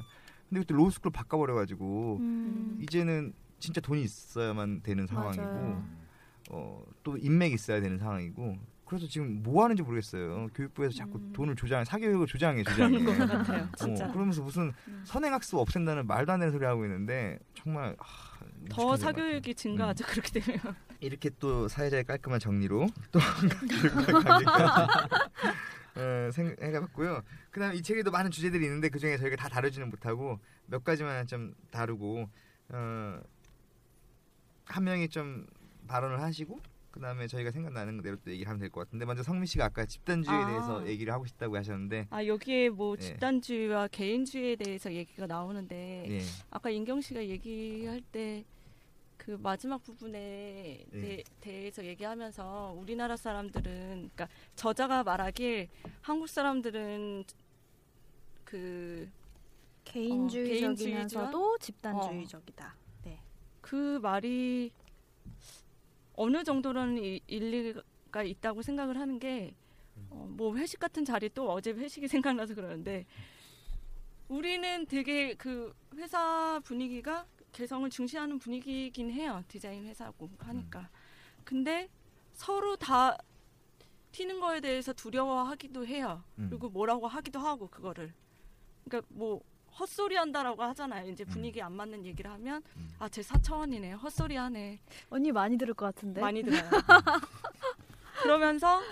근데 0.49 0.61
그때 0.61 0.75
로스쿨 0.75 1.13
바꿔버려가지고 1.13 2.17
음. 2.21 2.79
이제는 2.83 3.33
진짜 3.59 3.81
돈이 3.81 4.03
있어야만 4.03 4.83
되는 4.83 5.07
상황이고 5.07 5.43
맞아요. 5.43 5.85
어, 6.51 6.85
또 7.03 7.17
인맥이 7.17 7.55
있어야 7.55 7.81
되는 7.81 7.99
상황이고 7.99 8.57
그래서 8.85 9.07
지금 9.09 9.43
뭐 9.43 9.65
하는지 9.65 9.83
모르겠어요. 9.83 10.49
교육부에서 10.55 10.95
자꾸 10.95 11.19
음. 11.19 11.33
돈을 11.33 11.57
조장, 11.57 11.85
사교육을 11.85 12.27
조장해 12.29 12.63
그런 12.63 12.93
조장해. 12.93 13.17
것 13.17 13.29
같아요. 13.29 13.69
진짜. 13.77 14.07
어, 14.07 14.13
그러면서 14.13 14.43
무슨 14.43 14.73
음. 14.87 15.03
선행학습 15.05 15.59
없앤다는 15.59 16.07
말도 16.07 16.33
안 16.33 16.39
되는 16.39 16.53
소리 16.53 16.65
하고 16.65 16.85
있는데 16.85 17.39
정말 17.55 17.97
하, 17.99 18.47
더 18.69 18.97
사교육이 18.97 19.55
증가하죠 19.57 20.05
음. 20.05 20.07
그렇게 20.09 20.41
되면. 20.41 20.61
이렇게 21.01 21.31
또 21.39 21.69
사회자의 21.69 22.05
깔끔한 22.05 22.41
정리로 22.41 22.89
또 23.13 23.19
어, 25.97 26.31
생각해봤고요. 26.31 27.23
그다음 27.51 27.75
이 27.75 27.83
책에도 27.83 28.11
많은 28.11 28.31
주제들이 28.31 28.65
있는데 28.65 28.89
그 28.91 28.99
중에 28.99 29.17
저희가 29.17 29.37
다 29.37 29.49
다루지는 29.49 29.89
못하고 29.89 30.39
몇 30.67 30.85
가지만 30.85 31.27
좀 31.27 31.55
다루고 31.71 32.29
어, 32.71 33.21
한 34.67 34.85
명이 34.85 35.09
좀 35.09 35.47
발언을 35.89 36.21
하시고 36.21 36.61
그다음에 36.91 37.27
저희가 37.27 37.51
생각나는 37.51 38.03
대로 38.03 38.17
또 38.25 38.31
얘기를 38.31 38.49
하면 38.49 38.59
될 38.61 38.71
것 38.71 38.81
같은데 38.81 39.05
먼저 39.05 39.23
성민 39.23 39.45
씨가 39.47 39.67
아까 39.67 39.85
집단주의에 39.85 40.39
아. 40.43 40.47
대해서 40.47 40.87
얘기를 40.87 41.13
하고 41.13 41.27
싶다고 41.27 41.57
하셨는데 41.57 42.07
아 42.11 42.25
여기에 42.27 42.71
뭐 42.71 42.97
예. 42.99 43.03
집단주의와 43.03 43.89
개인주의에 43.89 44.57
대해서 44.57 44.93
얘기가 44.93 45.27
나오는데 45.27 46.07
예. 46.09 46.21
아까 46.51 46.71
인경 46.71 47.01
씨가 47.01 47.25
얘기할 47.27 48.01
때 48.13 48.45
그 49.27 49.37
마지막 49.43 49.83
부분에 49.83 50.85
네. 50.89 51.01
대, 51.01 51.25
대해서 51.41 51.85
얘기하면서 51.85 52.77
우리나라 52.79 53.17
사람들은 53.17 54.11
그러니까 54.15 54.29
저자가 54.55 55.03
말하길 55.03 55.69
한국 56.01 56.29
사람들은 56.29 57.25
그 58.45 59.11
개인주의적이면서도 59.85 61.59
집단주의적이다. 61.59 62.77
네. 63.03 63.21
그 63.61 63.99
말이 64.01 64.71
어느 66.15 66.45
정도로는 66.45 67.03
이- 67.03 67.21
일리가 67.27 68.23
있다고 68.23 68.63
생각을 68.63 68.97
하는 69.01 69.19
게, 69.19 69.57
어, 70.09 70.25
뭐 70.37 70.57
회식 70.57 70.79
같은 70.79 71.05
자리 71.05 71.29
또 71.31 71.51
어제 71.51 71.73
회식이 71.73 72.07
생각나서 72.23 72.55
그러는데, 72.55 73.07
우리는 74.29 74.87
되게 74.87 75.35
그 75.35 75.75
회사 75.97 76.61
분위기가 76.63 77.27
개성을 77.57 77.89
중시하는 77.89 78.39
분위기긴 78.39 79.11
해요. 79.11 79.43
디자인 79.49 79.87
회사고 79.87 80.29
하니까. 80.41 80.91
근데 81.43 81.89
서로 82.35 82.77
다 82.77 83.17
튀는 84.13 84.41
거에 84.41 84.61
대해서 84.61 84.93
두려워하기도 84.93 85.87
해요. 85.87 86.23
음. 86.39 86.49
그리고 86.51 86.69
뭐라고 86.69 87.09
하기도 87.09 87.39
하고 87.39 87.67
그거를. 87.69 88.13
그러니까 88.85 89.09
뭐 89.11 89.41
헛소리 89.79 90.17
한다라고 90.17 90.63
하잖아요. 90.65 91.11
이제 91.11 91.25
분위기 91.25 91.63
안 91.63 91.73
맞는 91.73 92.05
얘기를 92.05 92.31
하면 92.31 92.63
음. 92.77 92.91
아, 92.99 93.09
제 93.09 93.23
사차원이네. 93.23 93.93
헛소리 93.93 94.37
하네. 94.37 94.79
언니 95.09 95.33
많이 95.33 95.57
들을 95.57 95.73
것 95.73 95.87
같은데. 95.87 96.21
많이 96.21 96.43
들어요. 96.43 96.61
그러면서 98.23 98.83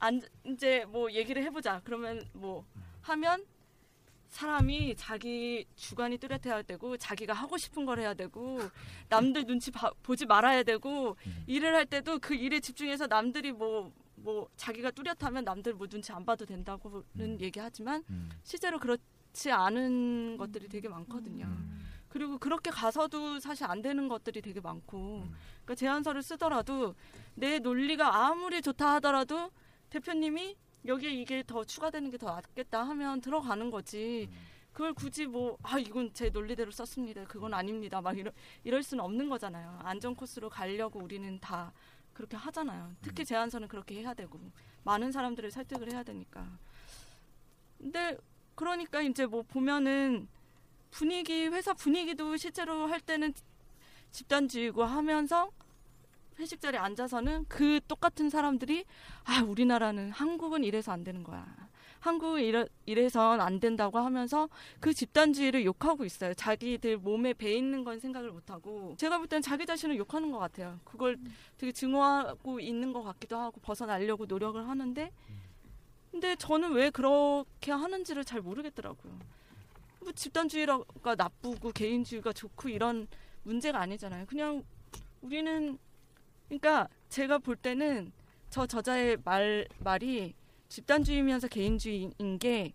안 0.00 0.20
이제 0.44 0.84
뭐 0.88 1.12
얘기를 1.12 1.40
해보자. 1.44 1.82
그러면 1.84 2.24
뭐 2.32 2.64
하면 3.02 3.44
사람이 4.30 4.94
자기 4.96 5.66
주관이 5.74 6.16
뚜렷해야 6.18 6.62
되고 6.62 6.96
자기가 6.96 7.32
하고 7.32 7.58
싶은 7.58 7.84
걸 7.84 7.98
해야 7.98 8.14
되고 8.14 8.60
남들 9.08 9.44
눈치 9.44 9.70
봐- 9.70 9.92
보지 10.02 10.24
말아야 10.24 10.62
되고 10.62 11.16
일을 11.46 11.74
할 11.74 11.84
때도 11.84 12.20
그 12.20 12.34
일에 12.34 12.60
집중해서 12.60 13.08
남들이 13.08 13.50
뭐뭐 13.52 14.48
자기가 14.56 14.92
뚜렷하면 14.92 15.44
남들 15.44 15.74
뭐 15.74 15.86
눈치 15.88 16.12
안 16.12 16.24
봐도 16.24 16.46
된다고는 16.46 17.04
음. 17.18 17.38
얘기하지만 17.40 18.04
음. 18.08 18.30
실제로 18.44 18.78
그렇지 18.78 19.50
않은 19.50 20.36
것들이 20.38 20.68
되게 20.68 20.88
많거든요. 20.88 21.46
음. 21.46 21.86
그리고 22.08 22.38
그렇게 22.38 22.70
가서도 22.70 23.40
사실 23.40 23.64
안 23.64 23.82
되는 23.82 24.08
것들이 24.08 24.42
되게 24.42 24.60
많고 24.60 25.22
음. 25.24 25.34
그러니까 25.64 25.74
제안서를 25.74 26.22
쓰더라도 26.22 26.94
내 27.34 27.58
논리가 27.58 28.26
아무리 28.26 28.62
좋다 28.62 28.94
하더라도 28.94 29.50
대표님이 29.90 30.56
여기에 30.86 31.10
이게 31.10 31.42
더 31.46 31.64
추가되는 31.64 32.10
게 32.10 32.16
더 32.18 32.26
낫겠다 32.26 32.82
하면 32.88 33.20
들어가는 33.20 33.70
거지. 33.70 34.28
그걸 34.72 34.94
굳이 34.94 35.26
뭐 35.26 35.58
아 35.62 35.78
이건 35.78 36.12
제 36.14 36.30
논리대로 36.30 36.70
썼습니다. 36.70 37.24
그건 37.24 37.52
아닙니다. 37.54 38.00
막 38.00 38.16
이럴, 38.16 38.32
이럴 38.64 38.82
수는 38.82 39.04
없는 39.04 39.28
거잖아요. 39.28 39.80
안전 39.82 40.14
코스로 40.14 40.48
가려고 40.48 41.00
우리는 41.00 41.38
다 41.40 41.72
그렇게 42.14 42.36
하잖아요. 42.36 42.92
특히 43.02 43.24
제안서는 43.24 43.68
그렇게 43.68 43.96
해야 43.96 44.14
되고. 44.14 44.38
많은 44.84 45.12
사람들을 45.12 45.50
설득을 45.50 45.92
해야 45.92 46.02
되니까. 46.02 46.46
근데 47.78 48.16
그러니까 48.54 49.00
이제 49.02 49.26
뭐 49.26 49.42
보면은 49.42 50.28
분위기 50.90 51.46
회사 51.48 51.72
분위기도 51.72 52.36
실제로 52.36 52.86
할 52.86 53.00
때는 53.00 53.32
집단주의고 54.12 54.82
하면서 54.84 55.50
회식 56.40 56.60
자리에 56.60 56.80
앉아서는 56.80 57.44
그 57.48 57.80
똑같은 57.86 58.30
사람들이 58.30 58.84
아 59.24 59.42
우리나라는 59.42 60.10
한국은 60.10 60.64
이래서 60.64 60.90
안 60.90 61.04
되는 61.04 61.22
거야. 61.22 61.46
한국은 62.00 62.42
이래, 62.42 62.64
이래선 62.86 63.42
안 63.42 63.60
된다고 63.60 63.98
하면서 63.98 64.48
그 64.80 64.94
집단주의를 64.94 65.66
욕하고 65.66 66.06
있어요. 66.06 66.32
자기들 66.32 66.96
몸에 66.96 67.34
배 67.34 67.54
있는 67.54 67.84
건 67.84 68.00
생각을 68.00 68.30
못하고 68.30 68.94
제가 68.96 69.18
볼 69.18 69.26
때는 69.26 69.42
자기 69.42 69.66
자신을 69.66 69.98
욕하는 69.98 70.32
것 70.32 70.38
같아요. 70.38 70.80
그걸 70.84 71.18
되게 71.58 71.72
증오하고 71.72 72.58
있는 72.58 72.94
것 72.94 73.02
같기도 73.02 73.36
하고 73.36 73.60
벗어나려고 73.60 74.24
노력을 74.24 74.66
하는데 74.66 75.12
근데 76.10 76.34
저는 76.36 76.72
왜 76.72 76.88
그렇게 76.88 77.70
하는지를 77.70 78.24
잘 78.24 78.40
모르겠더라고요. 78.40 79.12
뭐 80.00 80.12
집단주의가 80.12 81.14
나쁘고 81.16 81.72
개인주의가 81.72 82.32
좋고 82.32 82.70
이런 82.70 83.06
문제가 83.42 83.80
아니잖아요. 83.80 84.24
그냥 84.26 84.64
우리는 85.20 85.78
그러니까 86.50 86.88
제가 87.08 87.38
볼 87.38 87.54
때는 87.56 88.12
저 88.50 88.66
저자의 88.66 89.18
말 89.24 89.68
말이 89.78 90.34
집단주의면서 90.68 91.46
개인주의인 91.48 92.38
게 92.40 92.72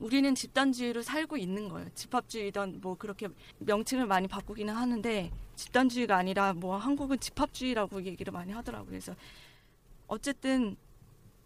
우리는 0.00 0.34
집단주의로 0.34 1.02
살고 1.02 1.36
있는 1.36 1.68
거예요. 1.68 1.88
집합주의든 1.94 2.80
뭐 2.80 2.96
그렇게 2.96 3.28
명칭을 3.60 4.06
많이 4.06 4.26
바꾸기는 4.26 4.74
하는데 4.74 5.30
집단주의가 5.54 6.16
아니라 6.16 6.52
뭐 6.54 6.76
한국은 6.76 7.20
집합주의라고 7.20 8.02
얘기를 8.04 8.32
많이 8.32 8.52
하더라고요. 8.52 8.88
그래서 8.88 9.14
어쨌든 10.08 10.76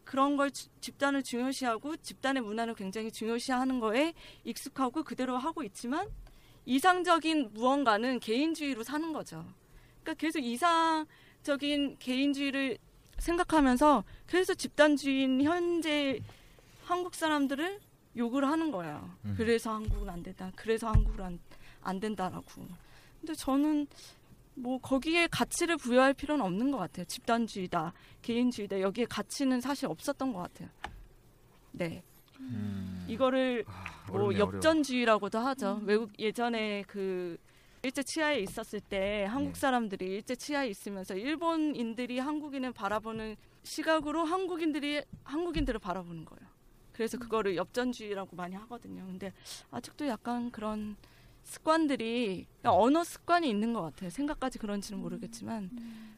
그런 0.04 0.38
걸 0.38 0.50
지- 0.50 0.70
집단을 0.80 1.22
중요시하고 1.22 1.96
집단의 1.98 2.42
문화를 2.42 2.74
굉장히 2.74 3.10
중요시하는 3.10 3.78
거에 3.80 4.14
익숙하고 4.44 5.02
그대로 5.02 5.36
하고 5.36 5.62
있지만 5.62 6.08
이상적인 6.64 7.50
무언가는 7.52 8.18
개인주의로 8.20 8.82
사는 8.84 9.12
거죠. 9.12 9.44
그러니까 10.02 10.14
계속 10.14 10.38
이상 10.38 11.04
적인 11.46 11.96
개인주의를 12.00 12.76
생각하면서 13.18 14.02
그래서 14.26 14.52
집단주의인 14.52 15.42
현재 15.42 16.18
한국 16.82 17.14
사람들을 17.14 17.78
욕을 18.16 18.48
하는 18.48 18.72
거예요. 18.72 19.08
음. 19.24 19.34
그래서 19.36 19.72
한국은 19.72 20.08
안 20.08 20.24
된다. 20.24 20.50
그래서 20.56 20.88
한국은 20.88 21.24
안, 21.24 21.38
안 21.82 22.00
된다라고. 22.00 22.66
근데 23.20 23.32
저는 23.34 23.86
뭐 24.54 24.78
거기에 24.78 25.28
가치를 25.28 25.76
부여할 25.76 26.14
필요는 26.14 26.44
없는 26.44 26.72
것 26.72 26.78
같아요. 26.78 27.04
집단주의다, 27.04 27.92
개인주의다 28.22 28.80
여기에 28.80 29.04
가치는 29.04 29.60
사실 29.60 29.86
없었던 29.86 30.32
것 30.32 30.40
같아요. 30.40 30.68
네, 31.70 32.02
음. 32.40 33.06
이거를 33.08 33.64
뭐 34.08 34.16
어렵네요, 34.16 34.42
어려워. 34.42 34.54
역전주의라고도 34.54 35.38
하죠. 35.38 35.80
외국 35.84 36.10
예전에 36.18 36.82
그 36.88 37.38
일제 37.86 38.02
치하에 38.02 38.40
있었을 38.40 38.80
때 38.80 39.26
한국 39.30 39.52
네. 39.52 39.60
사람들이 39.60 40.06
일제 40.06 40.34
치하에 40.34 40.68
있으면서 40.70 41.14
일본인들이 41.14 42.18
한국인을 42.18 42.72
바라보는 42.72 43.36
시각으로 43.62 44.24
한국인들이 44.24 45.02
한국인들을 45.22 45.78
바라보는 45.78 46.24
거예요. 46.24 46.50
그래서 46.92 47.16
그거를 47.16 47.54
엽전주의라고 47.54 48.34
많이 48.34 48.56
하거든요. 48.56 49.06
근데 49.06 49.32
아직도 49.70 50.08
약간 50.08 50.50
그런 50.50 50.96
습관들이 51.44 52.48
그러니까 52.60 52.74
언어 52.74 53.04
습관이 53.04 53.48
있는 53.48 53.72
것 53.72 53.82
같아요. 53.82 54.10
생각까지 54.10 54.58
그런지는 54.58 55.00
모르겠지만 55.00 55.70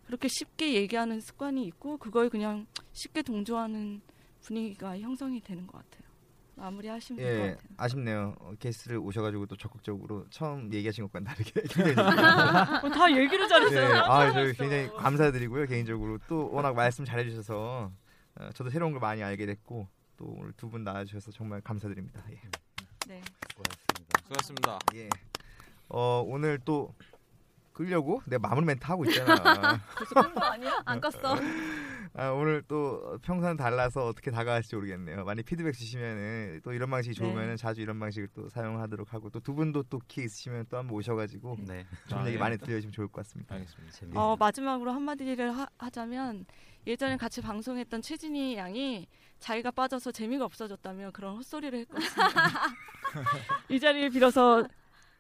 그렇게 0.07 0.27
쉽게 0.29 0.73
얘기하는 0.73 1.21
습관이 1.21 1.67
있고 1.67 1.99
그거에 1.99 2.31
그냥 2.31 2.67
쉽게 2.95 3.21
동조하는 3.21 4.01
분위기가 4.41 4.99
형성이 4.99 5.43
되는 5.43 5.67
것 5.67 5.77
같아요. 5.77 6.08
마무리하시면 6.59 7.23
될것 7.25 7.47
예, 7.47 7.51
같아요. 7.53 7.69
아쉽네요. 7.77 8.35
어, 8.41 8.53
게스트를 8.59 8.99
오셔가지고 8.99 9.47
또 9.47 9.57
적극적으로 9.57 10.27
처음 10.31 10.73
얘기하신 10.73 11.05
것과는 11.05 11.27
다르게 11.27 11.53
굉장히 11.69 11.93
어, 12.85 12.91
다 12.91 13.11
얘기를 13.11 13.45
예, 13.45 13.49
잘했어요. 13.49 13.95
아, 14.05 14.33
저희 14.33 14.53
굉장히 14.55 14.89
감사드리고요. 14.97 15.67
개인적으로 15.67 16.19
또 16.29 16.51
워낙 16.53 16.75
말씀 16.75 17.05
잘해주셔서 17.05 17.91
어, 18.41 18.51
저도 18.55 18.71
새로운 18.71 18.93
걸 18.93 19.01
많이 19.01 19.23
알게 19.23 19.47
됐고 19.47 19.89
또 20.17 20.25
오늘 20.39 20.53
두 20.53 20.69
분 20.69 20.85
나와주셔서 20.85 21.31
정말 21.33 21.61
감사드립니다. 21.61 22.23
예. 22.31 22.41
네. 23.07 23.23
수고하셨습니다. 23.51 24.19
수고하셨습니다. 24.23 24.79
예. 24.97 25.09
어, 25.89 26.23
오늘 26.27 26.59
또 26.65 26.93
끌려고 27.73 28.21
내가 28.27 28.49
마무리 28.49 28.67
멘트 28.67 28.85
하고 28.85 29.05
있잖아. 29.05 29.35
벌써 29.97 30.15
끈거 30.15 30.41
아니야? 30.45 30.83
안 30.85 31.01
껐어. 31.01 31.39
아, 32.21 32.31
오늘 32.33 32.65
또 32.67 33.17
평소와는 33.23 33.57
달라서 33.57 34.05
어떻게 34.07 34.33
다가갈지 34.33 34.75
모르겠네요. 34.75 35.25
많이 35.25 35.45
피드백 35.45 35.73
주시면은 35.73 36.61
또 36.65 36.73
이런 36.73 36.91
방식이 36.91 37.15
좋으면은 37.15 37.51
네. 37.51 37.57
자주 37.57 37.81
이런 37.81 38.01
방식을 38.01 38.27
또 38.35 38.49
사용하도록 38.49 39.15
하고 39.15 39.31
또 39.31 39.39
두 39.39 39.55
분도 39.55 39.85
또 39.85 40.01
키 40.09 40.25
있으시면 40.25 40.67
또 40.69 40.79
한번 40.79 40.97
오셔가지고 40.97 41.59
네, 41.69 41.87
좋은 42.09 42.23
아, 42.23 42.27
얘기 42.27 42.35
예. 42.35 42.41
많이 42.41 42.59
들려주시면 42.59 42.91
좋을 42.93 43.07
것 43.07 43.25
같습니다. 43.25 43.55
알겠습니다. 43.55 43.93
재밌. 43.97 44.17
어, 44.17 44.35
마지막으로 44.37 44.91
한마디를 44.91 45.57
하, 45.57 45.69
하자면 45.79 46.45
예전에 46.89 47.17
같이 47.17 47.41
방송했던 47.41 48.03
최진희 48.03 48.57
양이 48.57 49.07
자기가 49.39 49.71
빠져서 49.71 50.11
재미가 50.11 50.45
없어졌다며 50.45 51.13
그런 51.13 51.37
헛소리를 51.37 51.79
했거든요. 51.81 52.09
이 53.71 53.79
자리를 53.79 54.11
빌어서 54.11 54.67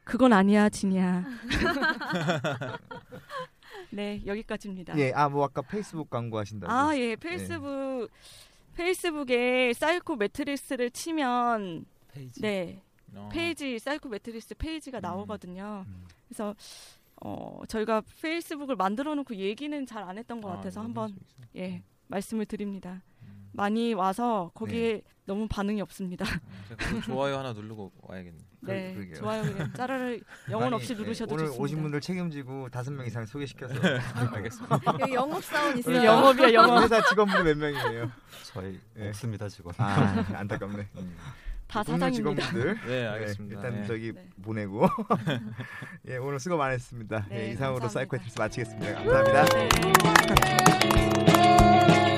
그건 0.04 0.32
아니야, 0.32 0.68
진이야. 0.68 1.24
네, 3.90 4.20
여기까지입니다. 4.26 4.98
예, 4.98 5.12
아 5.12 5.28
뭐 5.28 5.44
아까 5.44 5.62
페이스북 5.62 6.10
광고하신다고. 6.10 6.72
아, 6.72 6.96
예, 6.96 7.16
페이스북 7.16 8.08
페이스북에 8.74 9.72
사이코 9.74 10.16
매트리스를 10.16 10.90
치면 10.90 11.84
페이지. 12.12 12.40
네, 12.40 12.82
어. 13.14 13.28
페이지 13.32 13.78
사이코 13.78 14.08
매트리스 14.08 14.54
페이지가 14.54 14.98
음. 14.98 15.02
나오거든요. 15.02 15.84
음. 15.86 16.04
그래서 16.28 16.54
어, 17.20 17.60
저희가 17.66 18.02
페이스북을 18.22 18.76
만들어 18.76 19.14
놓고 19.16 19.34
얘기는 19.36 19.84
잘 19.86 20.04
안 20.04 20.16
했던 20.18 20.40
것 20.40 20.50
아, 20.50 20.56
같아서 20.56 20.80
이거 20.80 20.84
한번. 20.84 21.16
예, 21.56 21.82
말씀을 22.06 22.46
드립니다. 22.46 23.02
음. 23.22 23.48
많이 23.52 23.94
와서 23.94 24.50
거기에 24.54 25.02
너무 25.28 25.46
반응이 25.46 25.80
없습니다. 25.82 26.24
어, 26.24 26.28
제가 26.70 26.88
오늘 26.90 27.02
좋아요 27.04 27.38
하나 27.38 27.52
누르고 27.52 27.92
와야겠네. 28.00 28.38
네, 28.62 28.94
그러게요. 28.94 29.14
좋아요 29.16 29.42
그냥 29.42 29.70
짜라를 29.76 30.22
영혼 30.50 30.66
아니, 30.68 30.74
없이 30.76 30.94
누르셔도 30.94 31.34
오늘 31.34 31.44
좋습니다. 31.44 31.62
오신 31.62 31.82
분들 31.82 32.00
책임지고 32.00 32.70
다섯 32.70 32.90
명 32.92 33.06
이상 33.06 33.26
소개시켜서 33.26 33.74
알겠습니다. 34.32 34.80
여기 35.00 35.12
영업 35.14 35.44
사원 35.44 35.76
있어요. 35.78 36.02
영업이야 36.02 36.52
영업. 36.54 36.82
회사 36.82 37.02
직원분 37.08 37.44
몇 37.44 37.58
명이에요? 37.58 38.10
저희 38.54 38.80
예. 38.96 39.08
없습니다 39.10 39.48
지금. 39.50 39.70
아 39.76 40.24
안타깝네. 40.32 40.88
다 41.66 41.84
오늘 41.86 41.98
사장입니다. 42.00 42.10
직원분들 42.42 42.74
네, 42.86 42.86
네, 42.86 43.06
알겠습니다. 43.06 43.56
일단 43.60 43.80
네. 43.82 43.86
저기 43.86 44.12
네. 44.14 44.26
보내고 44.42 44.88
예 46.08 46.16
오늘 46.16 46.40
수고 46.40 46.56
많으셨습니다. 46.56 47.26
네, 47.28 47.48
예, 47.48 47.52
이상으로. 47.52 47.86
사이코트리스 47.86 48.38
마치겠습니다. 48.38 48.94
감사합니다. 48.94 49.44
네. 51.34 52.17